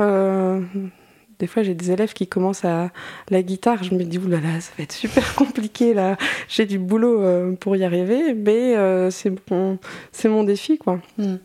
[1.40, 2.92] Des fois, j'ai des élèves qui commencent à
[3.30, 3.82] la guitare.
[3.84, 6.18] Je me dis, oulala, ça va être super compliqué là.
[6.50, 9.78] J'ai du boulot euh, pour y arriver, mais euh, c'est mon,
[10.12, 11.00] c'est mon défi, quoi.
[11.18, 11.36] Mm.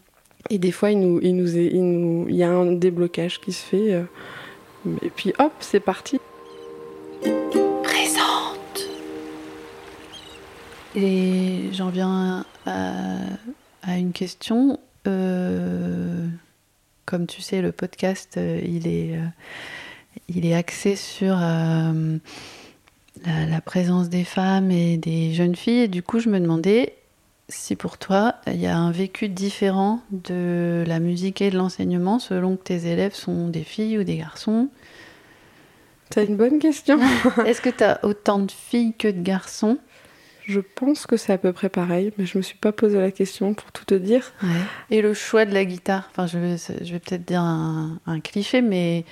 [0.50, 3.40] Et des fois, il, nous, il, nous est- il, nous- il y a un déblocage
[3.40, 3.94] qui se fait.
[3.94, 4.02] euh,
[5.02, 6.20] et puis, hop, c'est parti.
[7.82, 8.88] Présente.
[10.96, 13.16] Et j'en viens à,
[13.82, 14.78] à une question.
[17.06, 19.18] Comme tu sais, le podcast, il est,
[20.28, 22.18] il est axé sur euh,
[23.24, 25.82] la, la présence des femmes et des jeunes filles.
[25.82, 26.94] Et du coup, je me demandais
[27.48, 32.18] si pour toi, il y a un vécu différent de la musique et de l'enseignement
[32.18, 34.68] selon que tes élèves sont des filles ou des garçons.
[36.10, 36.98] C'est une bonne question.
[37.46, 39.78] Est-ce que tu as autant de filles que de garçons?
[40.46, 43.10] Je pense que c'est à peu près pareil, mais je me suis pas posé la
[43.10, 44.32] question pour tout te dire.
[44.90, 48.20] Et le choix de la guitare, enfin je vais, je vais peut-être dire un, un
[48.20, 49.06] cliché, mais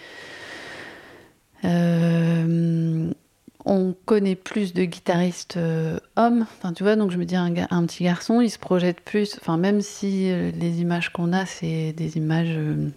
[3.65, 7.53] on connaît plus de guitaristes euh, hommes, enfin tu vois, donc je me dis un,
[7.87, 11.93] petit garçon, il se projette plus, enfin même si euh, les images qu'on a, c'est
[11.93, 12.89] des images euh,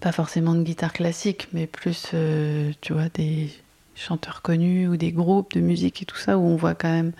[0.00, 3.50] pas forcément de guitare classique, mais plus, euh, tu vois, des
[3.94, 7.12] chanteurs connus ou des groupes de musique et tout ça, où on voit quand même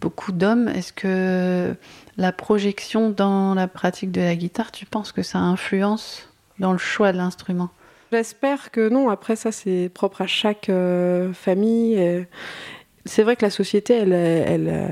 [0.00, 0.68] beaucoup d'hommes.
[0.68, 1.74] Est-ce que
[2.18, 6.78] la projection dans la pratique de la guitare, tu penses que ça influence dans le
[6.78, 7.70] choix de l'instrument?
[8.12, 9.08] J'espère que non.
[9.08, 12.26] Après, ça, c'est propre à chaque euh, famille.
[13.06, 14.86] C'est vrai que la société, elle, elle, euh,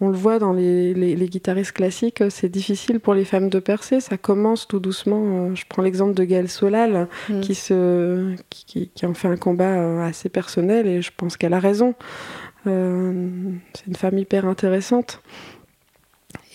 [0.00, 3.58] on le voit dans les, les- les guitaristes classiques, c'est difficile pour les femmes de
[3.58, 4.00] percer.
[4.00, 5.22] Ça commence tout doucement.
[5.48, 7.40] Euh, Je prends l'exemple de Gaëlle Solal, Mm.
[7.40, 11.54] qui, se, qui, qui- qui en fait un combat assez personnel, et je pense qu'elle
[11.54, 11.94] a raison.
[12.66, 13.30] Euh,
[13.74, 15.22] c'est une femme hyper intéressante.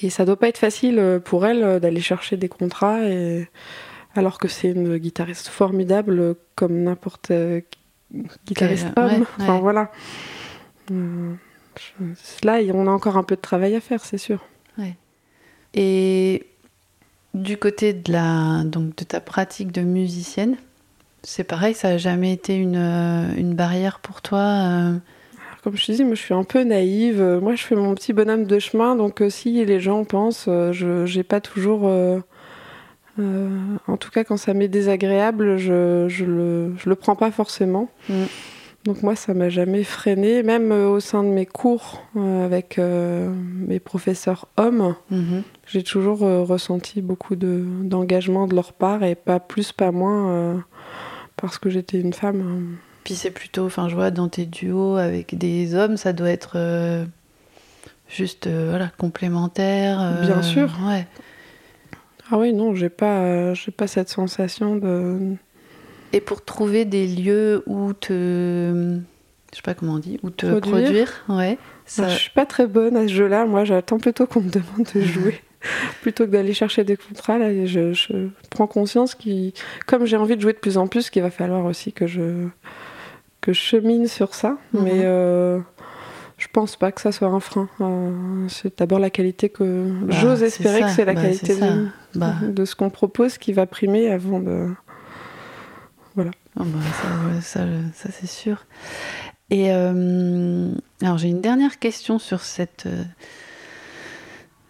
[0.04, 3.48] Et ça doit pas être facile pour elle d'aller chercher des contrats, et...
[4.16, 7.62] alors que c'est une guitariste formidable euh, comme n'importe euh,
[8.46, 9.22] guitariste homme.
[9.22, 9.62] ouais, Enfin ouais.
[9.62, 9.92] voilà.
[10.92, 11.34] Euh,
[11.78, 14.44] je- Là, on a encore un peu de travail à faire, c'est sûr.
[15.74, 16.46] Et
[17.34, 20.58] du côté de, la, donc de ta pratique de musicienne,
[21.24, 22.76] c'est pareil, ça n'a jamais été une,
[23.38, 24.98] une barrière pour toi euh,
[25.64, 27.22] Comme je te dis, moi je suis un peu naïve.
[27.42, 31.06] Moi je fais mon petit bonhomme de chemin, donc euh, si les gens pensent, je
[31.06, 31.84] j'ai pas toujours.
[33.20, 33.50] Euh,
[33.88, 37.90] en tout cas, quand ça m'est désagréable, je, je, le, je le prends pas forcément.
[38.10, 38.24] Mm.
[38.84, 42.80] Donc moi ça m'a jamais freiné, même euh, au sein de mes cours euh, avec
[42.80, 45.44] mes professeurs hommes, mhm.
[45.68, 50.64] j'ai toujours ressenti beaucoup de- d'engagement de leur part et pas plus, pas moins
[51.38, 52.42] parce que j'étais une femme.
[52.42, 52.78] hein.
[53.04, 56.58] Puis c'est plutôt, enfin je vois dans tes duos avec des hommes, ça doit être
[58.10, 60.22] juste voilà, complémentaire.
[60.24, 60.72] Bien sûr.
[60.88, 61.06] Ouais.
[62.32, 65.36] Ah oui, non, j'ai pas, euh, j'ai pas cette sensation de.
[66.14, 69.00] Et pour trouver des lieux où te
[69.52, 70.72] je sais pas comment on dit, ou te Produire.
[70.72, 71.58] produire, ouais.
[71.86, 73.46] Ça, Je suis pas très bonne à ce jeu-là.
[73.46, 75.42] Moi, j'attends plutôt qu'on me demande de jouer.
[76.02, 79.52] plutôt que d'aller chercher des contrats, là, je, je prends conscience qu'il,
[79.88, 82.48] comme j'ai envie de jouer de plus en plus, qu'il va falloir aussi que je,
[83.42, 84.58] que je chemine sur ça.
[84.74, 84.84] Mhm.
[84.84, 85.60] Mais euh,
[86.42, 87.70] je pense pas que ça soit un frein.
[87.82, 89.92] Euh, c'est d'abord la qualité que.
[90.02, 93.54] bah, J'ose espérer que c'est la bah, qualité de, Bah, de ce qu'on propose qui
[93.54, 94.70] va primer avant de.
[96.18, 96.24] Ah
[96.56, 96.66] bah,
[97.42, 97.60] ça,
[97.94, 98.66] ça, c'est sûr.
[99.52, 103.04] Et euh, alors j'ai une dernière question sur cette euh,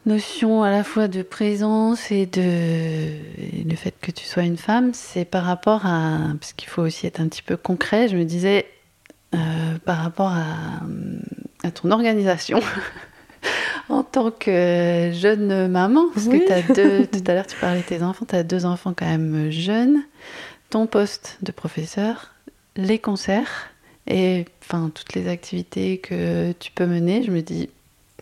[0.06, 4.58] notion à la fois de présence et de et le fait que tu sois une
[4.58, 4.94] femme.
[4.94, 8.10] C'est par rapport à parce qu'il faut aussi être un petit peu concret.
[8.10, 8.66] Je me disais
[9.34, 10.82] euh, par rapport à,
[11.64, 12.60] à ton organisation.
[13.90, 16.40] En tant que jeune maman, parce Oui.
[16.42, 18.66] que tu as deux, tout à l'heure tu parlais de tes enfants, tu as deux
[18.66, 20.04] enfants quand même jeunes,
[20.70, 22.34] ton poste de professeur,
[22.78, 23.70] les concerts
[24.08, 27.70] et enfin toutes les activités que tu peux mener, je me dis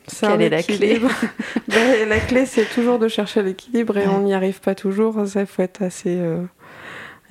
[0.07, 0.99] C'est Quelle est la clé.
[1.67, 4.13] Ben, La clé, c'est toujours de chercher l'équilibre et Ouais.
[4.13, 5.27] on n'y arrive pas toujours.
[5.27, 6.15] Ça, faut être assez.
[6.17, 6.43] euh,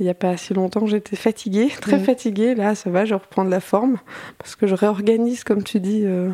[0.00, 2.04] Il n'y a pas si longtemps, j'étais fatiguée, très Mhm.
[2.04, 2.54] fatiguée.
[2.54, 3.96] Là, ça va, je reprends de la forme
[4.38, 6.30] parce que je réorganise, comme tu dis, euh,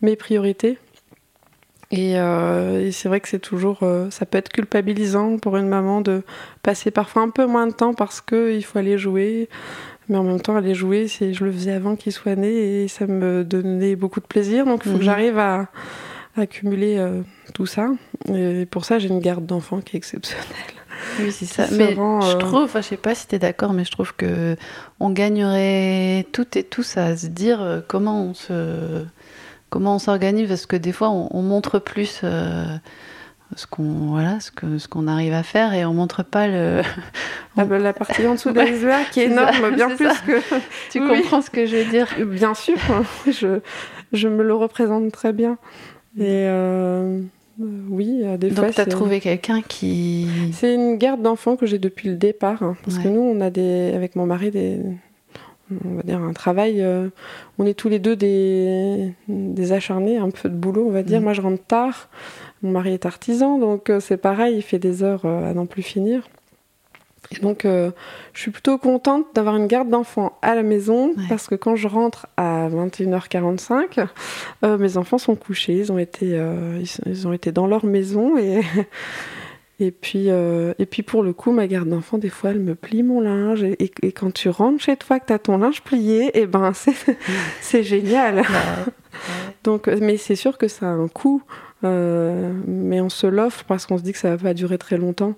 [0.00, 0.78] mes priorités.
[1.90, 5.68] Et, euh, et c'est vrai que c'est toujours, euh, ça peut être culpabilisant pour une
[5.68, 6.22] maman de
[6.62, 9.50] passer parfois un peu moins de temps parce que il faut aller jouer.
[10.08, 12.88] Mais en même temps, aller jouer, c'est, je le faisais avant qu'il soit né et
[12.88, 14.64] ça me donnait beaucoup de plaisir.
[14.64, 15.68] Donc, il faut que j'arrive à,
[16.36, 16.98] à accumuler
[17.54, 17.88] tout ça.
[18.34, 20.46] Et pour ça, j'ai une garde d'enfants qui est exceptionnelle.
[21.18, 21.66] Oui c'est ça.
[21.72, 24.14] Mais je euh, trouve, enfin, je sais pas si tu es d'accord, mais je trouve
[24.14, 24.56] que
[25.00, 29.04] on gagnerait toutes et tous à se dire euh, comment on se
[29.70, 32.64] comment on s'organise parce que des fois on, on montre plus euh,
[33.56, 36.82] ce qu'on voilà ce que ce qu'on arrive à faire et on montre pas le
[37.56, 40.06] Ah ben, la partie en dessous de Ouais, l'iceberg qui est ça, énorme, bien plus
[40.08, 40.14] ça.
[40.26, 40.40] que.
[40.90, 42.76] tu Oui, comprends ce que je veux dire Bien sûr,
[43.26, 43.60] je,
[44.12, 45.58] je me le représente très bien.
[46.18, 47.20] Et euh,
[47.90, 48.64] oui, euh, des fois.
[48.66, 52.62] donc tu as trouvé quelqu'un qui C'est une garde d'enfants que j'ai depuis le départ.
[52.62, 53.04] hein, parce Ouais.
[53.04, 54.78] que nous, on a des, avec mon mari des,
[55.84, 56.82] on va dire un travail.
[56.82, 57.08] euh,
[57.58, 61.18] on est tous les deux des, des acharnés, un peu de boulot, on va dire.
[61.18, 61.24] Mhm.
[61.24, 62.08] Moi, je rentre tard.
[62.62, 65.66] Mon mari est artisan, donc euh, c'est pareil, il fait des heures euh, à n'en
[65.66, 66.28] plus finir.
[67.30, 67.90] Et donc, euh,
[68.34, 71.24] je suis plutôt contente d'avoir une garde d'enfants à la maison Ouais.
[71.28, 74.06] parce que quand je rentre à 21h45,
[74.64, 78.36] euh, mes enfants sont couchés, ils ont été, euh, ils, ont été dans leur maison
[78.36, 78.60] et
[79.80, 82.74] et puis euh, et puis pour le coup, ma garde d'enfants, des fois, elle me
[82.74, 85.56] plie mon linge et, et- et quand tu rentres chez toi que tu as ton
[85.56, 86.94] linge plié, et ben c'est
[87.62, 88.42] c'est génial.
[89.64, 91.42] Donc, mais c'est sûr que ça a un coût,
[91.82, 95.34] mais on se l'offre parce qu'on se dit que ça va pas durer très longtemps.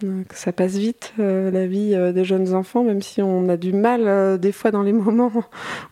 [0.00, 3.56] Que ça passe vite euh, la vie euh, des jeunes enfants, même si on a
[3.56, 5.32] du mal euh, des fois dans les moments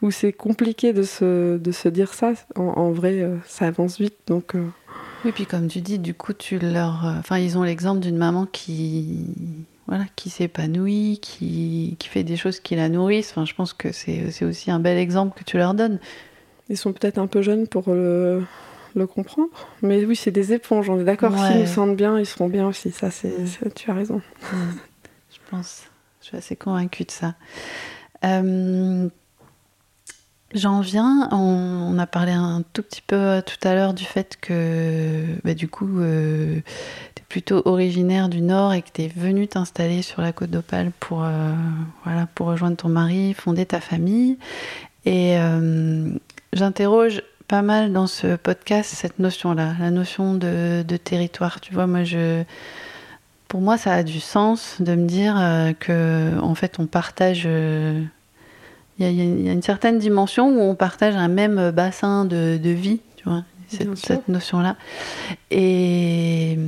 [0.02, 2.32] où c'est compliqué de se, de se dire ça.
[2.54, 4.18] En, en vrai, ça avance vite.
[4.26, 4.52] Donc,
[5.24, 7.14] Oui, puis comme tu dis, du coup, tu leur.
[7.18, 9.26] Enfin, ils ont l'exemple d'une maman qui.
[9.86, 13.30] Voilà, qui s'épanouit, qui, qui fait des choses qui la nourrissent.
[13.30, 15.98] Enfin, je pense que c'est c'est aussi un bel exemple que tu leur donnes.
[16.68, 18.42] ils sont peut-être un peu jeunes pour le,
[18.94, 19.48] le comprendre.
[19.82, 21.32] Mais oui, c'est des éponges, on est d'accord.
[21.32, 21.48] Ouais.
[21.48, 22.90] S'ils nous sentent bien, ils seront bien aussi.
[22.90, 23.34] Ça, c'est,
[23.74, 24.20] tu as raison.
[25.30, 25.84] Je pense.
[26.20, 27.34] Je suis assez convaincue de ça.
[28.24, 29.08] Euh,
[30.54, 34.04] J'en viens, on, on a parlé un tout petit peu euh, tout à l'heure du
[34.04, 39.08] fait que bah, du coup tu es plutôt originaire du Nord et que tu es
[39.08, 41.52] venu t'installer sur la côte d'Opale pour, euh,
[42.04, 44.38] voilà, pour rejoindre ton mari, fonder ta famille.
[45.04, 46.08] Et euh,
[46.52, 51.60] j'interroge pas mal dans ce podcast cette notion-là, la notion de, de territoire.
[51.60, 52.42] Tu vois, moi je
[53.48, 57.44] pour moi, ça a du sens de me dire euh, que, en fait, on partage.
[57.46, 58.02] euh,
[58.98, 59.16] Il y, a- y
[59.46, 63.44] y une certaine dimension où on partage un même bassin de, de vie, tu vois,
[63.94, 64.76] cette notion-là.
[65.52, 66.58] Et,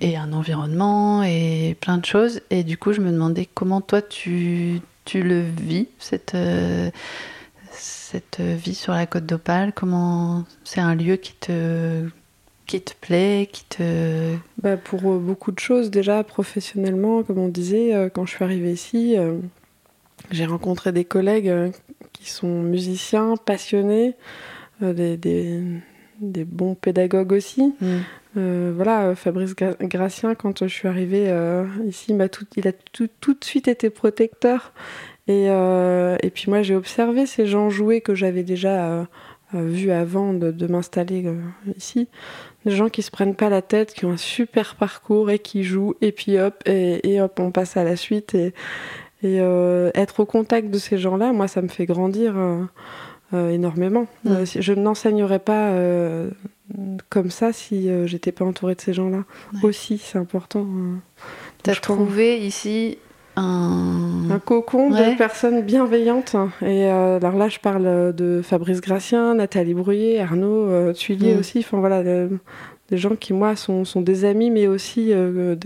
[0.00, 2.40] et un environnement et plein de choses.
[2.50, 6.90] Et du coup, je me demandais comment toi, tu, tu le vis, cette, euh,
[8.14, 9.72] cette vie sur la côte d'Opale?
[9.74, 12.06] Comment c'est un lieu qui te,
[12.66, 14.36] qui te plaît, qui te.
[14.62, 18.44] Bah, pour euh, beaucoup de choses, déjà professionnellement, comme on disait, euh, quand je suis
[18.44, 19.38] arrivée ici, euh,
[20.30, 21.72] j'ai rencontré des collègues
[22.12, 24.14] qui sont musiciens, passionnés,
[24.80, 25.60] des, des-
[26.20, 27.74] des bons pédagogues aussi.
[28.36, 31.28] Euh, voilà, Fabrice Gra- Gracien, quand je suis arrivée
[31.86, 34.72] ici, il, tout, il a tout, tout de suite été protecteur.
[35.26, 39.04] Et, euh, et puis moi, j'ai observé ces gens jouer que j'avais déjà euh,
[39.54, 41.40] euh, vus avant de, de m'installer euh,
[41.76, 42.08] ici.
[42.66, 45.64] Des gens qui se prennent pas la tête, qui ont un super parcours et qui
[45.64, 48.34] jouent, et puis hop, et, et hop, on passe à la suite.
[48.34, 48.52] Et,
[49.22, 49.36] et
[49.94, 52.34] être au contact de ces gens-là, moi, ça me fait grandir.
[53.32, 54.06] énormément.
[54.44, 55.72] Si- je n'enseignerais pas
[57.08, 59.24] comme ça si j'étais pas entourée de ces gens-là.
[59.54, 59.60] Ouais.
[59.62, 60.66] Aussi, c'est important.
[60.66, 60.96] euh.
[61.62, 62.98] T'as trouvé ici
[63.36, 64.30] un.
[64.30, 65.12] un cocon Ouais.
[65.12, 66.36] de personnes bienveillantes.
[66.62, 71.38] Et euh, alors là, je parle de Fabrice Gracien, Nathalie Brouillet, Arnaud euh, Mm.
[71.38, 71.58] aussi.
[71.60, 72.38] Enfin voilà, le-
[72.90, 75.56] des gens qui, moi, sont, sont des amis, mais aussi euh,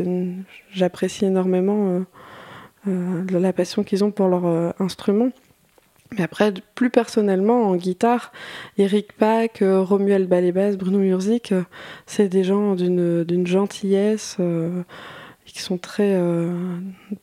[0.73, 2.01] j'apprécie énormément euh,
[2.89, 5.31] euh, la passion qu'ils ont pour leur euh, instrument.
[6.17, 8.33] Mais après, plus personnellement, en guitare,
[8.79, 11.63] Eric Pack, euh, Romuald Balébas, Bruno Murzik, euh,
[12.07, 14.83] c'est des gens d'une gentillesse euh,
[15.53, 16.53] qui sont très, euh,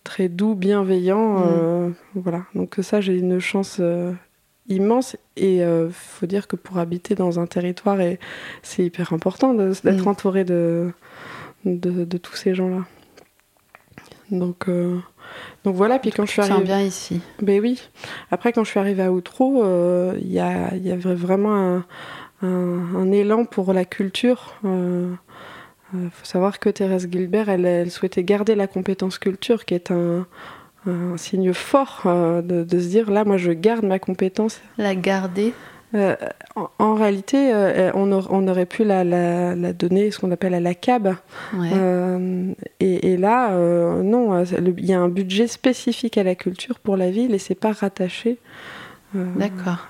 [0.03, 1.39] très doux, bienveillants.
[1.39, 1.43] Mm.
[1.47, 2.43] euh, voilà.
[2.55, 4.11] Donc ça, j'ai une chance euh,
[4.67, 5.15] immense.
[5.37, 7.97] Et il faut dire que pour habiter dans un territoire,
[8.63, 10.09] c'est hyper important de- d'être Mm.
[10.09, 10.91] entouré de,
[11.65, 12.85] de, de tous ces gens-là.
[14.31, 14.97] Donc, euh,
[15.63, 16.63] donc voilà, puis quand je suis arrivée...
[16.63, 17.21] bien ici.
[17.41, 17.79] Ben oui.
[18.31, 20.39] Après, quand je suis arrivée à Outreau, euh, il y, y
[20.91, 21.85] avait vraiment un,
[22.41, 24.55] un- un élan pour la culture.
[26.03, 29.91] Il faut savoir que Thérèse Gilbert, elle, elle souhaitait garder la compétence culture, qui est
[29.91, 30.25] un,
[30.87, 34.61] un signe fort euh, de, de se dire, là, moi, je garde ma compétence.
[34.77, 35.53] La garder.
[35.93, 36.15] Euh,
[36.55, 40.31] en, en réalité, euh, on, aur- on aurait pu la, la- la donner, ce qu'on
[40.31, 41.15] appelle à la CAB.
[41.53, 41.69] Ouais.
[41.73, 44.43] Euh, et, et là, euh, non, euh,
[44.77, 47.71] il y a un budget spécifique à la culture pour la ville et c'est pas
[47.71, 48.39] rattaché.
[49.15, 49.87] Euh, D'accord.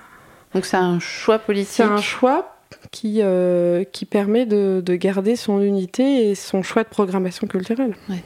[0.54, 1.72] Donc c'est un choix politique.
[1.72, 2.55] c'est un choix
[2.90, 7.94] qui, euh, qui permet de, de garder son unité et son choix de programmation culturelle.
[8.08, 8.22] Ouais.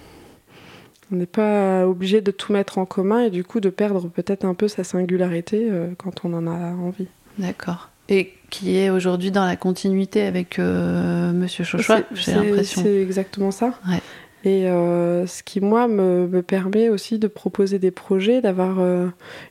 [1.13, 4.45] On n'est pas obligé de tout mettre en commun et du coup de perdre peut-être
[4.45, 7.09] un peu sa singularité euh, quand on en a envie.
[7.39, 7.91] D'accord.
[8.09, 12.83] Et qui est aujourd'hui dans la continuité avec euh, Monsieur Chauchois, j'ai l'impression.
[12.83, 13.75] C'est exactement ça.
[13.89, 14.01] Ouais.
[14.43, 19.09] Et euh, ce qui, moi, me, me permet aussi de proposer des projets, d'avoir euh,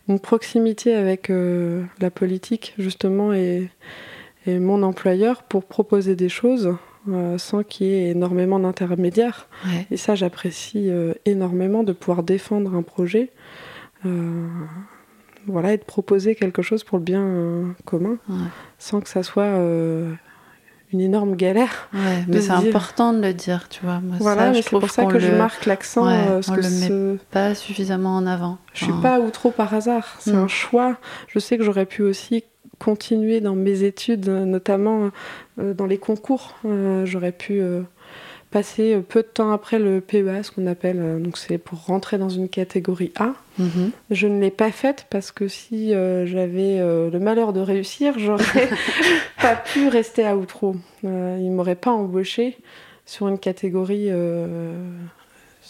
[0.07, 3.70] une proximité avec euh, la politique, justement, et,
[4.56, 6.76] et mon employeur pour proposer des choses
[7.10, 9.47] euh, sans qu'il y ait énormément d'intermédiaires.
[9.66, 9.88] Ouais.
[9.91, 13.32] Et ça, j'apprécie euh, énormément de pouvoir défendre un projet.
[14.06, 14.47] euh,
[15.47, 18.36] voilà, et de proposer quelque chose pour le bien commun, Ouais.
[18.78, 19.56] sans que ça soit
[20.91, 21.89] une énorme galère.
[21.93, 24.00] Ouais, mais c'est important de le dire, tu vois.
[24.00, 26.06] Moi, Voilà, ça, je c'est pour ça que je marque l'accent.
[26.08, 28.58] Ouais, euh, on que le met ce- pas suffisamment en avant.
[28.74, 30.18] je suis Enfin, pas ou trop par hasard.
[30.20, 30.43] C'est Mm.
[30.43, 30.97] un choix.
[31.28, 32.43] Je sais que j'aurais pu aussi
[32.80, 35.12] continuer dans mes études, notamment
[35.60, 36.56] euh, dans les concours.
[36.66, 37.82] Euh, j'aurais pu euh,
[38.52, 42.30] passer peu de temps après le PEA, ce qu'on appelle, donc c'est pour rentrer dans
[42.30, 43.34] une catégorie A.
[43.60, 43.92] mhm.
[44.10, 48.16] Je ne l'ai pas faite parce que si euh, j'avais euh, le malheur de réussir,
[48.18, 48.44] j'aurais
[49.42, 50.76] pas pu rester à Outreau.
[51.06, 52.58] Euh, ils m'auraient pas embauché
[53.06, 54.10] sur une catégorie.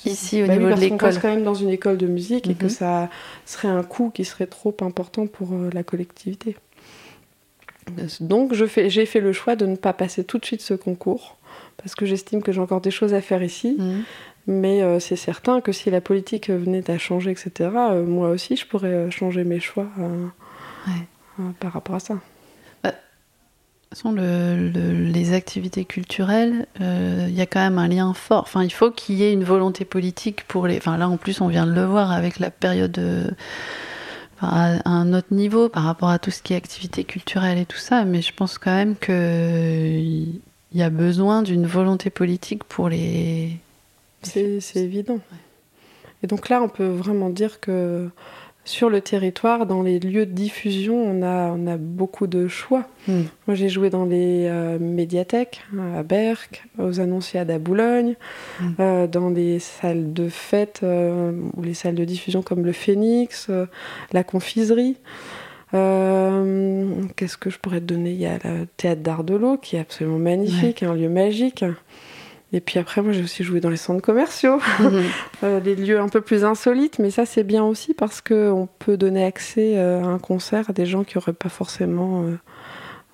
[0.06, 1.20] Ici, au bah oui, niveau de parce qu'on l'école.
[1.22, 2.70] quand même dans une école de musique et que Mhm.
[2.70, 3.10] ça
[3.46, 6.56] serait un coût qui serait trop important pour la collectivité.
[8.22, 11.38] Donc j'ai fait le choix de ne pas passer tout de suite ce concours
[11.78, 13.76] parce que j'estime que j'ai encore des choses à faire ici.
[13.80, 14.04] Mhm.
[14.48, 18.56] Mais euh, c'est certain que si la politique venait à changer, etc., euh, moi aussi,
[18.56, 19.88] je pourrais euh, changer mes choix
[20.88, 21.44] Ouais.
[21.60, 22.16] par rapport à ça.
[22.84, 28.14] De toute façon, le- le- les activités culturelles, il y a quand même un lien
[28.14, 28.44] fort.
[28.44, 30.78] Enfin, il faut qu'il y ait une volonté politique pour les.
[30.78, 33.00] Enfin, là, en plus, on vient de le voir avec la période
[34.42, 37.78] à un autre niveau par rapport à tout ce qui est activité culturelle et tout
[37.78, 38.06] ça.
[38.06, 40.40] Mais je pense quand même qu'il
[40.74, 43.58] y a besoin d'une volonté politique pour les.
[44.24, 45.20] C'est évident.
[46.24, 48.10] Et donc là, on peut vraiment dire que
[48.70, 52.86] sur le territoire, dans les lieux de diffusion, on a, on a beaucoup de choix.
[53.08, 53.24] Hmm.
[53.48, 55.62] Moi, j'ai joué dans les euh, médiathèques
[55.96, 58.16] à Berck, aux Annonciades à Boulogne,
[58.62, 58.66] Mm.
[58.80, 63.50] euh, dans les salles de fête euh, ou les salles de diffusion comme le Phénix,
[64.12, 64.98] la confiserie.
[65.72, 68.12] Qu'est-ce que je pourrais te donner?
[68.12, 71.64] Il y a le théâtre d'art de l'eau qui est absolument magnifique, un lieu magique.
[72.52, 74.60] Et puis après, moi, j'ai aussi joué dans les centres commerciaux.
[75.44, 78.98] Euh, des lieux un peu plus insolites, mais ça c'est bien aussi parce qu'on peut
[78.98, 82.36] donner accès euh, à un concert à des gens qui n'auraient pas forcément euh,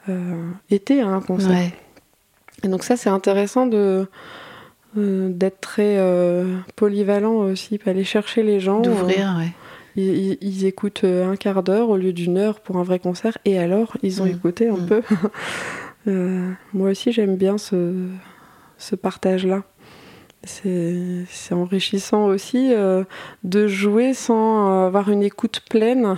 [0.10, 1.52] euh, été à un concert.
[1.52, 1.72] Ouais.
[2.64, 4.08] Et donc ça c'est intéressant de
[4.96, 6.00] d'être très
[6.78, 8.80] polyvalent aussi, aller chercher les gens.
[8.80, 9.52] D'ouvrir, ouais.
[9.98, 13.98] Ils, écoutent un quart d'heure au lieu d'une heure pour un vrai concert, et alors
[14.04, 14.30] ils ont Mm.
[14.30, 14.86] écouté un Mm.
[14.88, 15.02] peu.
[16.74, 18.08] Moi aussi j'aime bien ce,
[18.78, 19.64] ce partage-là.
[20.46, 23.04] C'est enrichissant aussi euh,
[23.44, 26.18] de jouer sans euh, avoir une écoute pleine.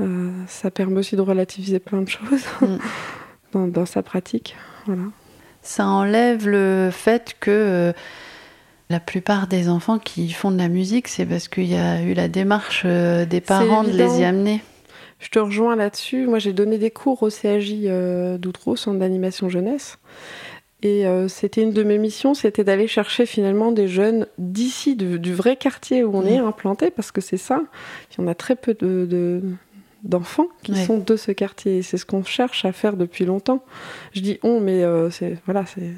[0.00, 2.76] Euh, ça permet aussi de relativiser plein de choses Mm.
[3.52, 4.56] dans, dans sa pratique.
[4.86, 5.04] Voilà.
[5.62, 7.92] ça enlève le fait que euh,
[8.88, 12.12] la plupart des enfants qui font de la musique, c'est parce qu'il y a eu
[12.12, 14.62] la démarche des parents de les y amener.
[15.18, 16.26] je te rejoins là-dessus.
[16.26, 19.98] Moi, j'ai donné des cours au CAJ d'Outreau, Centre d'animation jeunesse.
[20.82, 25.18] Et euh, c'était une de mes missions, c'était d'aller chercher finalement des jeunes d'ici, du,
[25.18, 26.28] du vrai quartier où on Mm.
[26.28, 27.62] est implanté, parce que c'est ça.
[28.16, 29.42] Il y en a très peu de, de-
[30.04, 30.84] d'enfants qui Ouais.
[30.84, 31.78] sont de ce quartier.
[31.78, 33.62] Et c'est ce qu'on cherche à faire depuis longtemps.
[34.14, 35.90] Je dis on, mais euh, c'est voilà, c'est.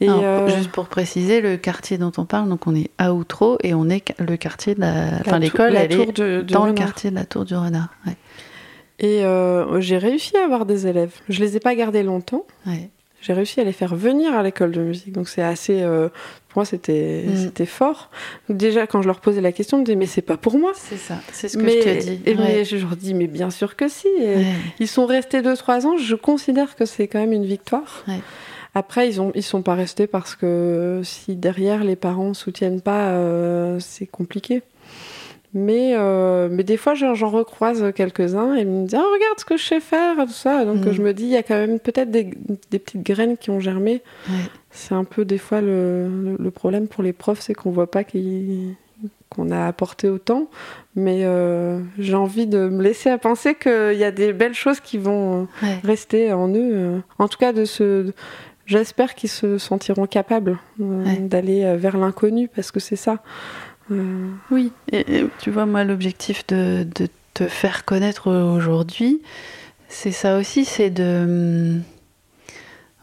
[0.00, 3.14] Et Alors, euh, Juste pour préciser, le quartier dont on parle, donc on est à
[3.14, 5.20] Outreau et on est le quartier de la.
[5.20, 6.84] Enfin, l'école, la elle tour est de- du dans le renard.
[6.86, 7.88] quartier de la Tour du Renard.
[8.06, 8.16] Ouais.
[8.98, 11.14] Et euh, j'ai réussi à avoir des élèves.
[11.28, 12.44] Je les ai pas gardés longtemps.
[12.66, 12.90] Ouais.
[13.20, 15.12] J'ai réussi à les faire venir à l'école de musique.
[15.12, 15.82] Donc c'est assez.
[15.82, 16.08] euh,
[16.48, 17.36] pour moi, c'était Mm.
[17.36, 18.10] c'était fort.
[18.48, 20.72] Déjà, quand je leur posais la question, ils me disaient Mais c'est pas pour moi.
[20.76, 22.20] C'est ça, c'est ce que mais, je te dis.
[22.26, 22.44] Et Ouais.
[22.44, 24.06] mais je leur dis Mais bien sûr que si.
[24.20, 24.44] Et Ouais.
[24.78, 25.96] Ils sont restés 2-3 ans.
[25.98, 28.04] Je considère que c'est quand même une victoire.
[28.06, 28.20] Ouais.
[28.74, 33.08] Après, ils ont ils sont pas restés parce que si derrière les parents soutiennent pas,
[33.08, 34.62] euh, c'est compliqué.
[35.54, 39.44] Mais, euh, mais des fois, j'en recroise quelques-uns et ils me disent Ah, regarde ce
[39.44, 40.64] que je sais faire, tout ça.
[40.64, 40.92] Donc Mm.
[40.92, 42.30] je me dis, il y a quand même peut-être des,
[42.70, 44.02] des petites graines qui ont germé.
[44.28, 44.34] Ouais.
[44.70, 48.74] C'est un peu des fois le, problème pour les profs, c'est qu'on voit pas qu'ils-
[49.30, 50.48] qu'on a apporté autant.
[50.94, 54.80] Mais euh, j'ai envie de me laisser à penser qu'il y a des belles choses
[54.80, 55.80] qui vont Ouais.
[55.84, 56.70] rester en eux.
[56.72, 56.98] euh.
[57.18, 58.12] En tout cas, de se,
[58.66, 61.16] j'espère qu'ils se sentiront capables euh, Ouais.
[61.18, 63.18] d'aller euh, vers l'inconnu, parce que c'est ça.
[63.90, 69.20] Euh, Oui, et, et tu vois, moi, l'objectif de, de te faire connaître aujourd'hui,
[69.88, 71.78] c'est ça aussi, c'est de.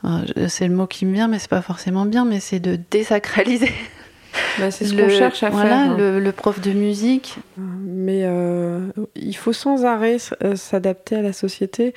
[0.06, 2.78] euh, C'est le mot qui me vient, mais c'est pas forcément bien, mais c'est de
[2.92, 3.72] désacraliser.
[4.60, 5.92] bah, c'est ce le- qu'on cherche à voilà, faire.
[5.92, 5.98] hein.
[5.98, 7.38] Le, le prof de musique.
[7.58, 8.80] Mais euh,
[9.16, 10.18] il faut sans arrêt
[10.56, 11.94] s'adapter à la société.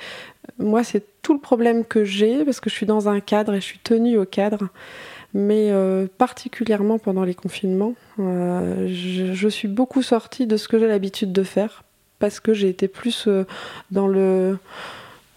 [0.59, 3.59] Moi, c'est tout le problème que j'ai parce que je suis dans un cadre et
[3.59, 4.69] je suis tenue au cadre.
[5.33, 10.79] Mais euh, particulièrement pendant les confinements, euh, je, je suis beaucoup sortie de ce que
[10.79, 11.83] j'ai l'habitude de faire
[12.19, 13.43] parce que j'ai été plus euh,
[13.91, 14.57] dans le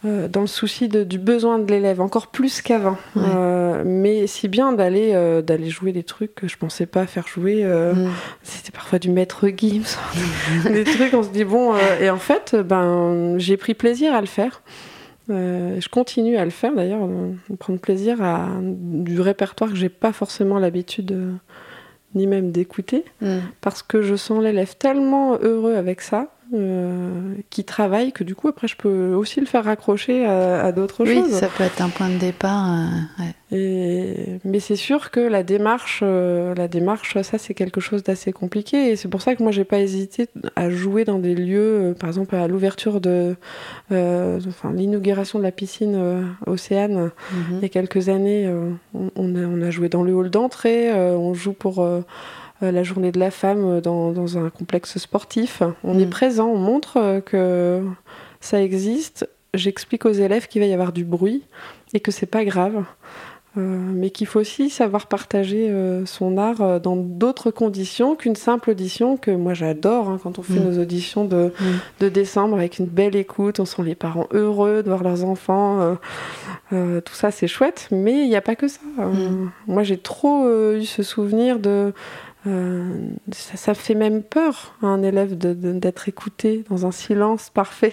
[0.03, 2.97] dans le souci de- du besoin de l'élève, encore plus qu'avant.
[3.15, 3.85] Ouais.
[3.85, 5.13] Mais si bien d'aller
[5.43, 7.65] d'aller jouer des trucs que je pensais pas faire jouer.
[7.65, 8.09] Mm.
[8.43, 9.99] c'était parfois du maître Gims,
[10.65, 14.27] des trucs, on se dit bon, et en fait, ben, j'ai pris plaisir à le
[14.27, 14.63] faire.
[15.31, 19.89] Euh, je continue à le faire d'ailleurs, euh, prendre plaisir à du répertoire que j'ai
[19.89, 21.33] pas forcément l'habitude euh,
[22.15, 23.39] ni même d'écouter, Mm.
[23.61, 28.49] parce que je sens l'élève tellement heureux avec ça, euh, qui travaille, que du coup
[28.49, 31.31] après je peux aussi le faire raccrocher à, à d'autres Oui, choses.
[31.31, 32.67] ça peut être un point de départ.
[32.71, 33.35] euh, ouais.
[33.53, 34.39] Et...
[34.45, 38.91] Mais c'est sûr que la démarche, euh, la démarche, ça c'est quelque chose d'assez compliqué.
[38.91, 42.09] Et c'est pour ça que moi j'ai pas hésité à jouer dans des lieux, par
[42.11, 43.35] exemple à l'ouverture de,
[43.91, 47.57] enfin l'inauguration de la piscine Océane Mhm.
[47.57, 48.49] il y a quelques années.
[48.95, 50.93] on, on a, on a joué dans le hall d'entrée.
[50.93, 51.85] on joue pour
[52.61, 55.63] la journée de la femme euh, dans, dans un complexe sportif.
[55.85, 56.01] On Mm.
[56.01, 57.83] est présent, on montre euh, que
[58.41, 59.29] ça existe.
[59.55, 61.43] J'explique aux élèves qu'il va y avoir du bruit
[61.95, 62.85] et que c'est pas grave.
[63.59, 68.37] Euh, mais qu'il faut aussi savoir partager euh, son art euh, dans d'autres conditions qu'une
[68.37, 70.71] simple audition que moi j'adore hein, quand on fait Mm.
[70.71, 71.65] nos auditions de, Mm.
[71.99, 75.81] de décembre avec une belle écoute, on sent les parents heureux de voir leurs enfants,
[75.81, 75.95] euh,
[76.73, 78.79] euh, tout ça c'est chouette, mais il n'y a pas que ça.
[79.01, 79.51] Euh, Mm.
[79.67, 81.93] Moi j'ai trop euh, eu ce souvenir de...
[82.47, 87.93] euh, ça, ça fait même peur à un élève d'être écouté dans un silence parfait.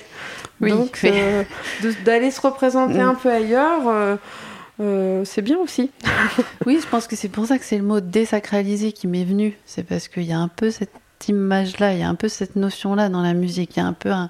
[0.61, 1.43] Oui, Donc euh,
[2.05, 4.17] d'aller se représenter un peu ailleurs,
[4.79, 5.91] euh, c'est bien aussi.
[6.65, 9.57] Oui, je pense que c'est pour ça que c'est le mot désacralisé qui m'est venu.
[9.65, 10.91] C'est parce qu'il y a un peu cette
[11.27, 13.75] image-là, il y a un peu cette notion-là dans la musique.
[13.75, 14.29] Il y a un peu un,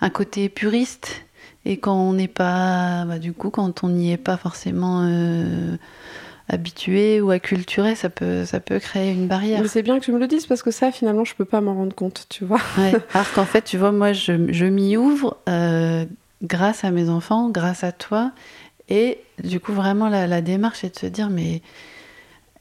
[0.00, 1.22] un côté puriste.
[1.64, 5.06] Et quand on n'est pas, bah, du coup, quand on n'y est pas forcément
[6.48, 9.60] habitué ou acculturé, ça peut, ça peut créer une barrière.
[9.62, 11.60] Mais c'est bien que tu me le dises parce que ça, finalement, je peux pas
[11.60, 12.60] m'en rendre compte, tu vois.
[12.78, 12.92] Ouais.
[13.14, 16.04] Alors qu'en fait, tu vois, moi, je, je m'y ouvre euh,
[16.42, 18.32] grâce à mes enfants, grâce à toi.
[18.88, 21.60] Et du coup, vraiment, la, la démarche est de se dire, mais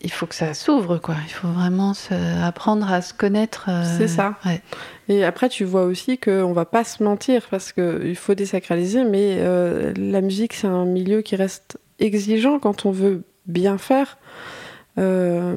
[0.01, 1.15] il faut que ça s'ouvre, quoi.
[1.25, 2.13] Il faut vraiment se,
[2.43, 3.67] apprendre à se connaître.
[3.69, 4.35] euh, C'est ça.
[4.45, 4.61] ouais.
[5.07, 9.37] Et après, tu vois aussi qu'on va pas se mentir parce qu'il faut désacraliser, mais
[9.39, 14.17] euh, la musique, c'est un milieu qui reste exigeant quand on veut bien faire.
[14.97, 15.55] Euh,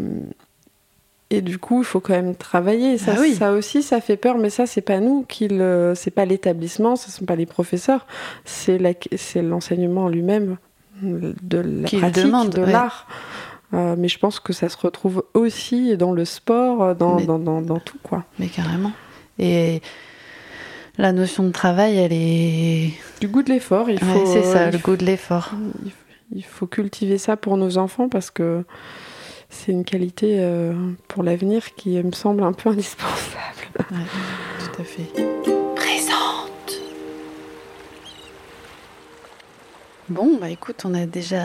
[1.31, 2.99] et du coup, il faut quand même travailler.
[2.99, 3.35] Ça, Ah oui.
[3.35, 6.97] ça aussi, ça fait peur, mais ça, c'est pas nous qui le, c'est pas l'établissement,
[6.97, 8.07] ce sont pas les professeurs,
[8.45, 10.57] c'est la, c'est l'enseignement lui-même
[11.03, 12.73] de la Qui pratique, demande, de ouais.
[12.73, 13.07] l'art.
[13.73, 17.39] Euh, mais je pense que ça se retrouve aussi dans le sport, dans, Mais- dans,
[17.39, 18.25] dans, dans tout, quoi.
[18.41, 18.91] Mais carrément.
[19.39, 19.81] Et
[20.99, 22.91] la notion de travail, elle est.
[23.21, 24.19] Du goût de l'effort, il faut.
[24.19, 25.53] Ouais, c'est ça, euh, le goût de l'effort.
[25.87, 25.93] il,
[26.33, 28.65] il faut cultiver ça pour nos enfants parce que
[29.49, 30.75] c'est une qualité euh,
[31.09, 33.73] pour l'avenir qui me semble un peu indispensable.
[33.77, 35.11] Tout à fait.
[35.75, 36.81] Présente.
[40.09, 41.45] Bon, bah écoute, on a déjà,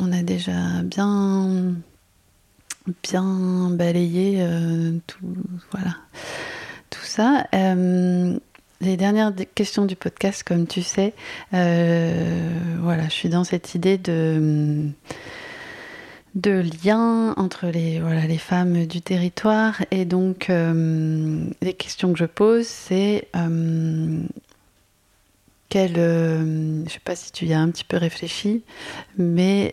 [0.00, 1.74] on a déjà bien,
[3.02, 5.18] bien balayé euh, tout,
[5.70, 5.96] voilà,
[6.90, 7.46] tout ça.
[7.54, 8.38] Euh,
[8.82, 11.14] les dernières questions du podcast, comme tu sais,
[11.54, 14.90] euh, voilà, je suis dans cette idée de
[16.84, 19.84] lien entre les, femmes du territoire.
[19.90, 24.20] Et donc, euh, les questions que je pose, c'est euh,
[25.68, 28.62] quelle, je ne sais pas si tu y as un petit peu réfléchi,
[29.16, 29.72] mais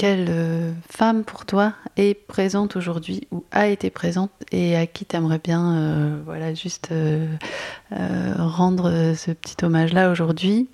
[0.00, 5.04] quelle euh, femme pour toi est présente aujourd'hui ou a été présente et à qui
[5.04, 7.26] tu aimerais bien euh, voilà, juste euh,
[8.38, 10.70] rendre ce petit hommage-là aujourd'hui?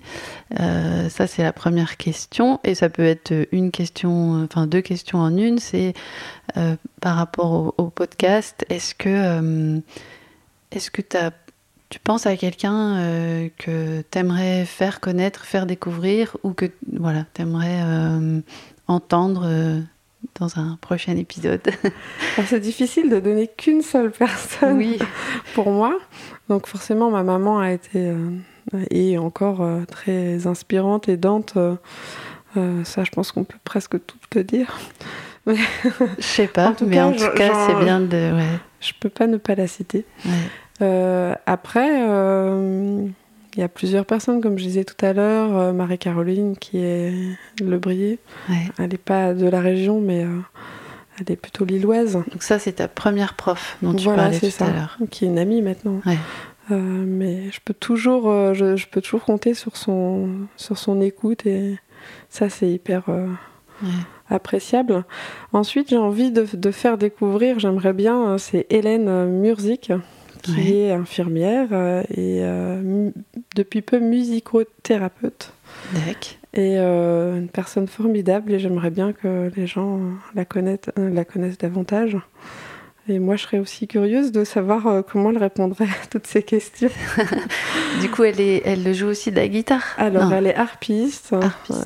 [0.57, 2.61] Ça, c'est la première question.
[2.63, 5.59] Et ça peut être une question, enfin deux questions en une.
[5.59, 5.93] C'est
[7.01, 9.81] par rapport au, podcast, est-ce que,
[10.71, 16.67] est-ce que tu penses à quelqu'un que tu aimerais faire connaître, faire découvrir ou que
[16.93, 17.81] voilà, tu aimerais
[18.87, 19.79] entendre euh,
[20.39, 21.61] dans un prochain épisode.
[22.45, 24.99] C'est difficile de donner qu'une seule personne oui.
[25.53, 25.97] pour moi.
[26.49, 28.29] Donc forcément, ma maman a été euh,
[28.89, 31.57] et encore euh, très inspirante, aidante.
[32.55, 34.79] ça, je pense qu'on peut presque tout le dire.
[35.47, 35.53] Je
[36.19, 38.33] sais pas, mais en tout cas, c'est bien de.
[38.35, 38.59] Ouais.
[38.81, 40.05] Je peux pas ne pas la citer.
[40.25, 41.35] Ouais.
[41.45, 42.03] après.
[43.57, 47.11] Il y a plusieurs personnes, comme je disais tout à l'heure, euh, Marie-Caroline qui est
[47.59, 48.19] le Brier.
[48.77, 50.37] Elle n'est pas de la région, mais euh,
[51.19, 52.13] elle est plutôt lilloise.
[52.13, 54.99] Donc ça, c'est ta première prof dont tu parlais tout à l'heure.
[55.09, 56.01] Qui est une amie maintenant.
[56.69, 61.79] Euh, mais je peux toujours, je, peux toujours compter sur son, sur son écoute et
[62.29, 63.05] ça, c'est hyper
[64.29, 65.03] appréciable.
[65.51, 69.91] Ensuite, j'ai envie de, de, faire découvrir, j'aimerais bien, c'est Hélène Murzik
[70.55, 73.09] qui est infirmière euh, et euh,
[73.55, 75.53] depuis peu musicothérapeute.
[76.53, 79.99] Et euh, une personne formidable et j'aimerais bien que les gens
[80.33, 82.17] la connaissent, la connaissent davantage.
[83.09, 86.89] Et moi, je serais aussi curieuse de savoir comment elle répondrait à toutes ces questions.
[88.01, 89.83] du coup, elle, est, elle joue aussi de la guitare?
[89.97, 91.33] Alors, elle est harpiste,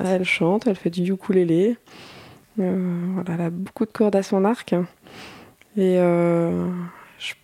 [0.04, 1.76] Elle chante, elle fait du ukulélé.
[2.56, 4.74] voilà, elle a beaucoup de cordes à son arc.
[5.76, 5.96] Et
[7.22, 7.34] je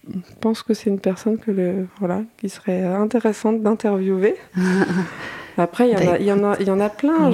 [0.40, 4.34] pense que c'est une personne que le, voilà, qui serait intéressante d'interviewer.
[5.56, 7.32] Après, il y, en a, y, y en a plein.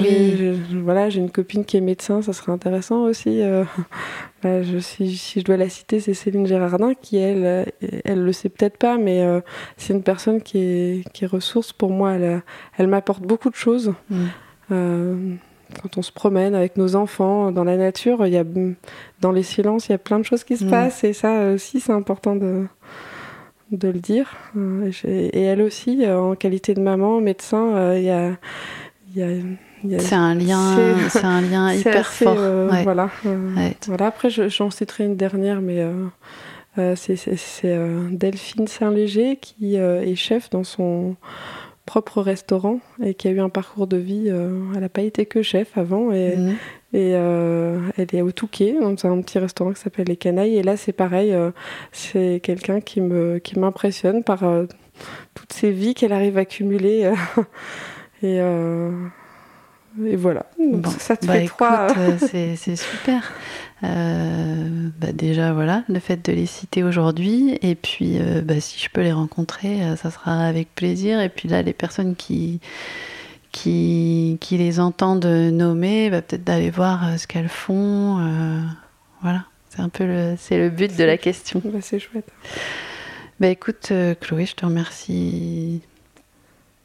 [0.83, 3.41] voilà, j'ai une copine qui est médecin, ça serait intéressant aussi.
[3.41, 3.63] Euh,
[4.43, 7.71] je, si, si, je dois la citer, c'est Céline Gérardin, qui, elle,
[8.03, 9.41] elle le sait peut-être pas, mais euh,
[9.77, 12.13] c'est une personne qui est, qui est ressource pour moi.
[12.13, 12.41] Elle,
[12.77, 13.93] elle m'apporte beaucoup de choses.
[14.09, 14.25] Mm.
[14.71, 15.35] Euh,
[15.81, 18.43] quand on se promène avec nos enfants dans la nature, il y a,
[19.21, 20.69] dans les silences, il y a plein de choses qui se mm.
[20.69, 22.65] passent et ça aussi, c'est important de,
[23.71, 24.31] de le dire.
[24.55, 28.05] Euh, et elle aussi, euh, en qualité de maman, médecin, euh, il
[29.15, 29.99] y a.
[29.99, 30.77] c'est un lien,
[31.09, 32.37] c'est un lien hyper fort.
[32.83, 33.09] Voilà.
[33.87, 34.05] voilà.
[34.05, 35.85] Après, j'en citerai une dernière, mais
[36.95, 37.17] c'est
[38.11, 41.15] Delphine Saint-Léger qui est chef dans son
[41.85, 44.25] propre restaurant et qui a eu un parcours de vie.
[44.27, 46.55] Euh, elle n'a pas été que chef avant et, mhm.
[46.93, 50.57] et euh, elle est au Touquet, c'est un petit restaurant qui s'appelle Les Canailles.
[50.57, 51.51] Et là, c'est pareil, euh,
[51.91, 54.43] c'est quelqu'un qui me qui m'impressionne par
[55.33, 57.11] toutes ces vies qu'elle arrive à cumuler.
[58.23, 58.39] et,
[60.03, 60.45] et voilà.
[60.99, 61.87] ça te bah fait trois.
[62.19, 63.31] c'est super.
[63.83, 67.57] Euh, bah déjà, voilà, le fait de les citer aujourd'hui.
[67.61, 71.19] Et puis, euh, bah, si je peux les rencontrer, euh, ça sera avec plaisir.
[71.19, 72.59] Et puis là, les personnes qui,
[73.51, 78.19] qui, qui les entendent nommer, bah, peut-être d'aller voir ce qu'elles font.
[79.21, 81.61] voilà, c'est un peu le, c'est le but de la question.
[81.81, 82.27] C'est chouette.
[83.39, 83.91] Bah écoute,
[84.21, 85.81] Chloé, je te remercie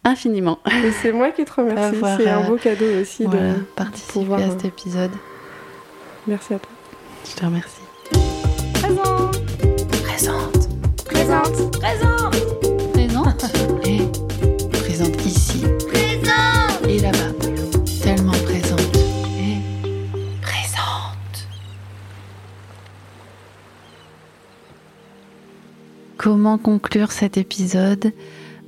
[0.05, 0.59] infiniment.
[1.03, 1.99] c'est moi qui te remercie.
[2.19, 5.13] C'est un beau cadeau aussi de participer à cet épisode.
[6.27, 6.71] Merci à toi.
[7.29, 7.81] Je te remercie.
[8.75, 9.41] Présente.
[10.03, 10.69] Présente.
[11.05, 11.79] Présente.
[11.79, 12.93] Présente.
[12.93, 13.45] Présente.
[13.85, 14.01] Et
[14.71, 15.65] présente ici.
[15.89, 16.89] Présente.
[16.89, 17.33] Et là-bas.
[18.03, 18.97] Tellement présente.
[19.39, 19.59] Et
[20.43, 21.49] présente.
[26.17, 28.13] Comment conclure cet épisode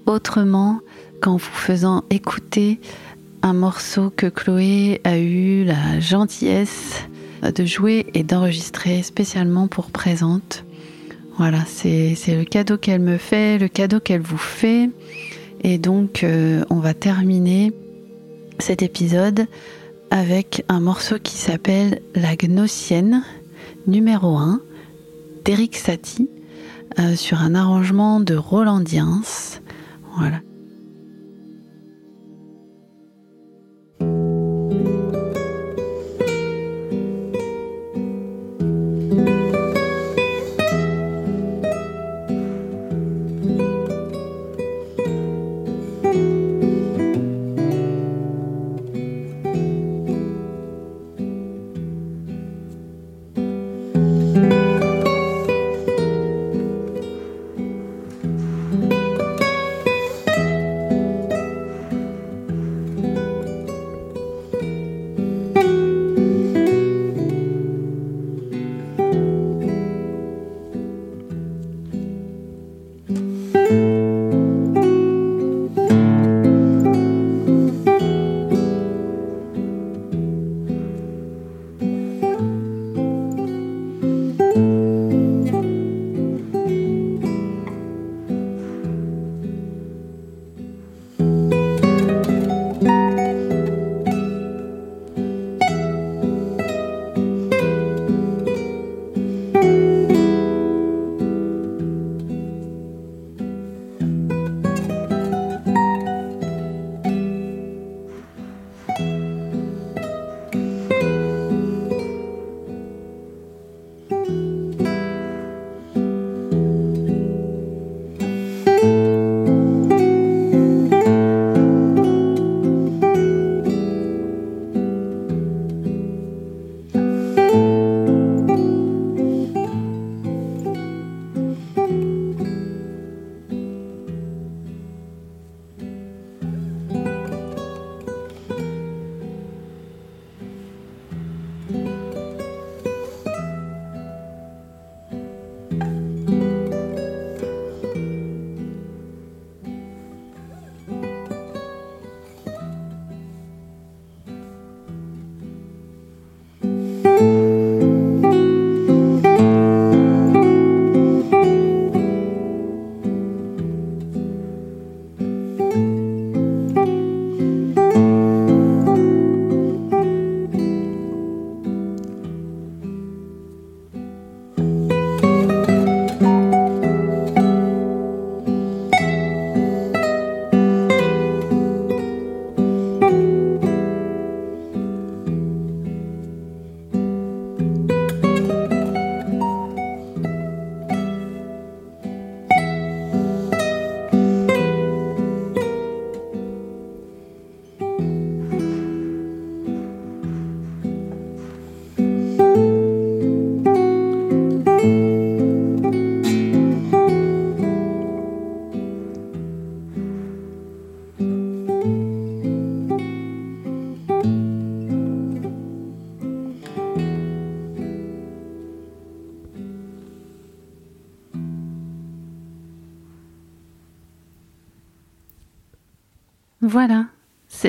[0.06, 0.80] autrement
[1.22, 2.80] qu'en vous faisant écouter
[3.42, 7.04] un morceau que Chloé a eu la gentillesse
[7.42, 10.64] de jouer et d'enregistrer spécialement pour Présente.
[11.38, 14.90] Voilà, c'est le cadeau qu'elle me fait, le cadeau qu'elle vous fait.
[15.62, 17.72] Et donc, euh, on va terminer
[18.58, 19.46] cet épisode
[20.10, 23.22] avec un morceau qui s'appelle La Gnossienne,
[23.86, 24.60] numéro 1,
[25.44, 26.28] d'Eric Satie,
[26.98, 29.22] euh, sur un arrangement de Roland Diens.
[30.16, 30.40] Voilà.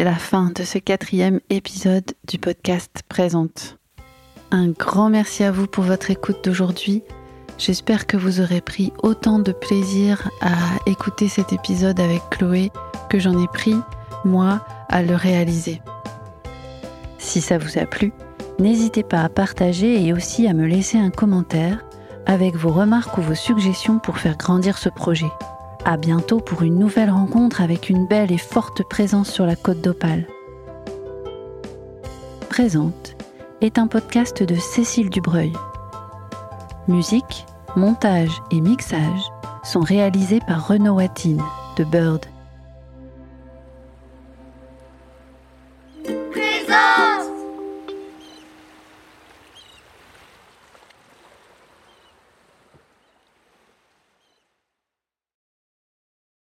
[0.04, 3.78] La fin de ce quatrième épisode du podcast Présente.
[4.52, 7.04] Un grand merci à vous pour votre écoute d'aujourd'hui.
[7.58, 10.56] J'espère que vous aurez pris autant de plaisir à
[10.88, 12.70] écouter cet épisode avec Chloé
[13.10, 13.76] que j'en ai pris,
[14.26, 15.82] moi, à le réaliser.
[17.18, 18.12] Si ça vous a plu,
[18.60, 21.86] n'hésitez pas à partager et aussi à me laisser un commentaire
[22.26, 25.32] avec vos remarques ou vos suggestions pour faire grandir ce projet.
[25.86, 29.82] À bientôt pour une nouvelle rencontre avec une belle et forte présence sur la côte
[29.82, 30.26] d'Opale.
[32.50, 33.18] Présente
[33.60, 35.52] est un podcast de Cécile Dubreuil.
[36.88, 39.24] Musique, montage et mixage
[39.66, 41.44] sont réalisés par Renaud Watine
[41.76, 42.26] de Bird.
[46.06, 47.13] Présente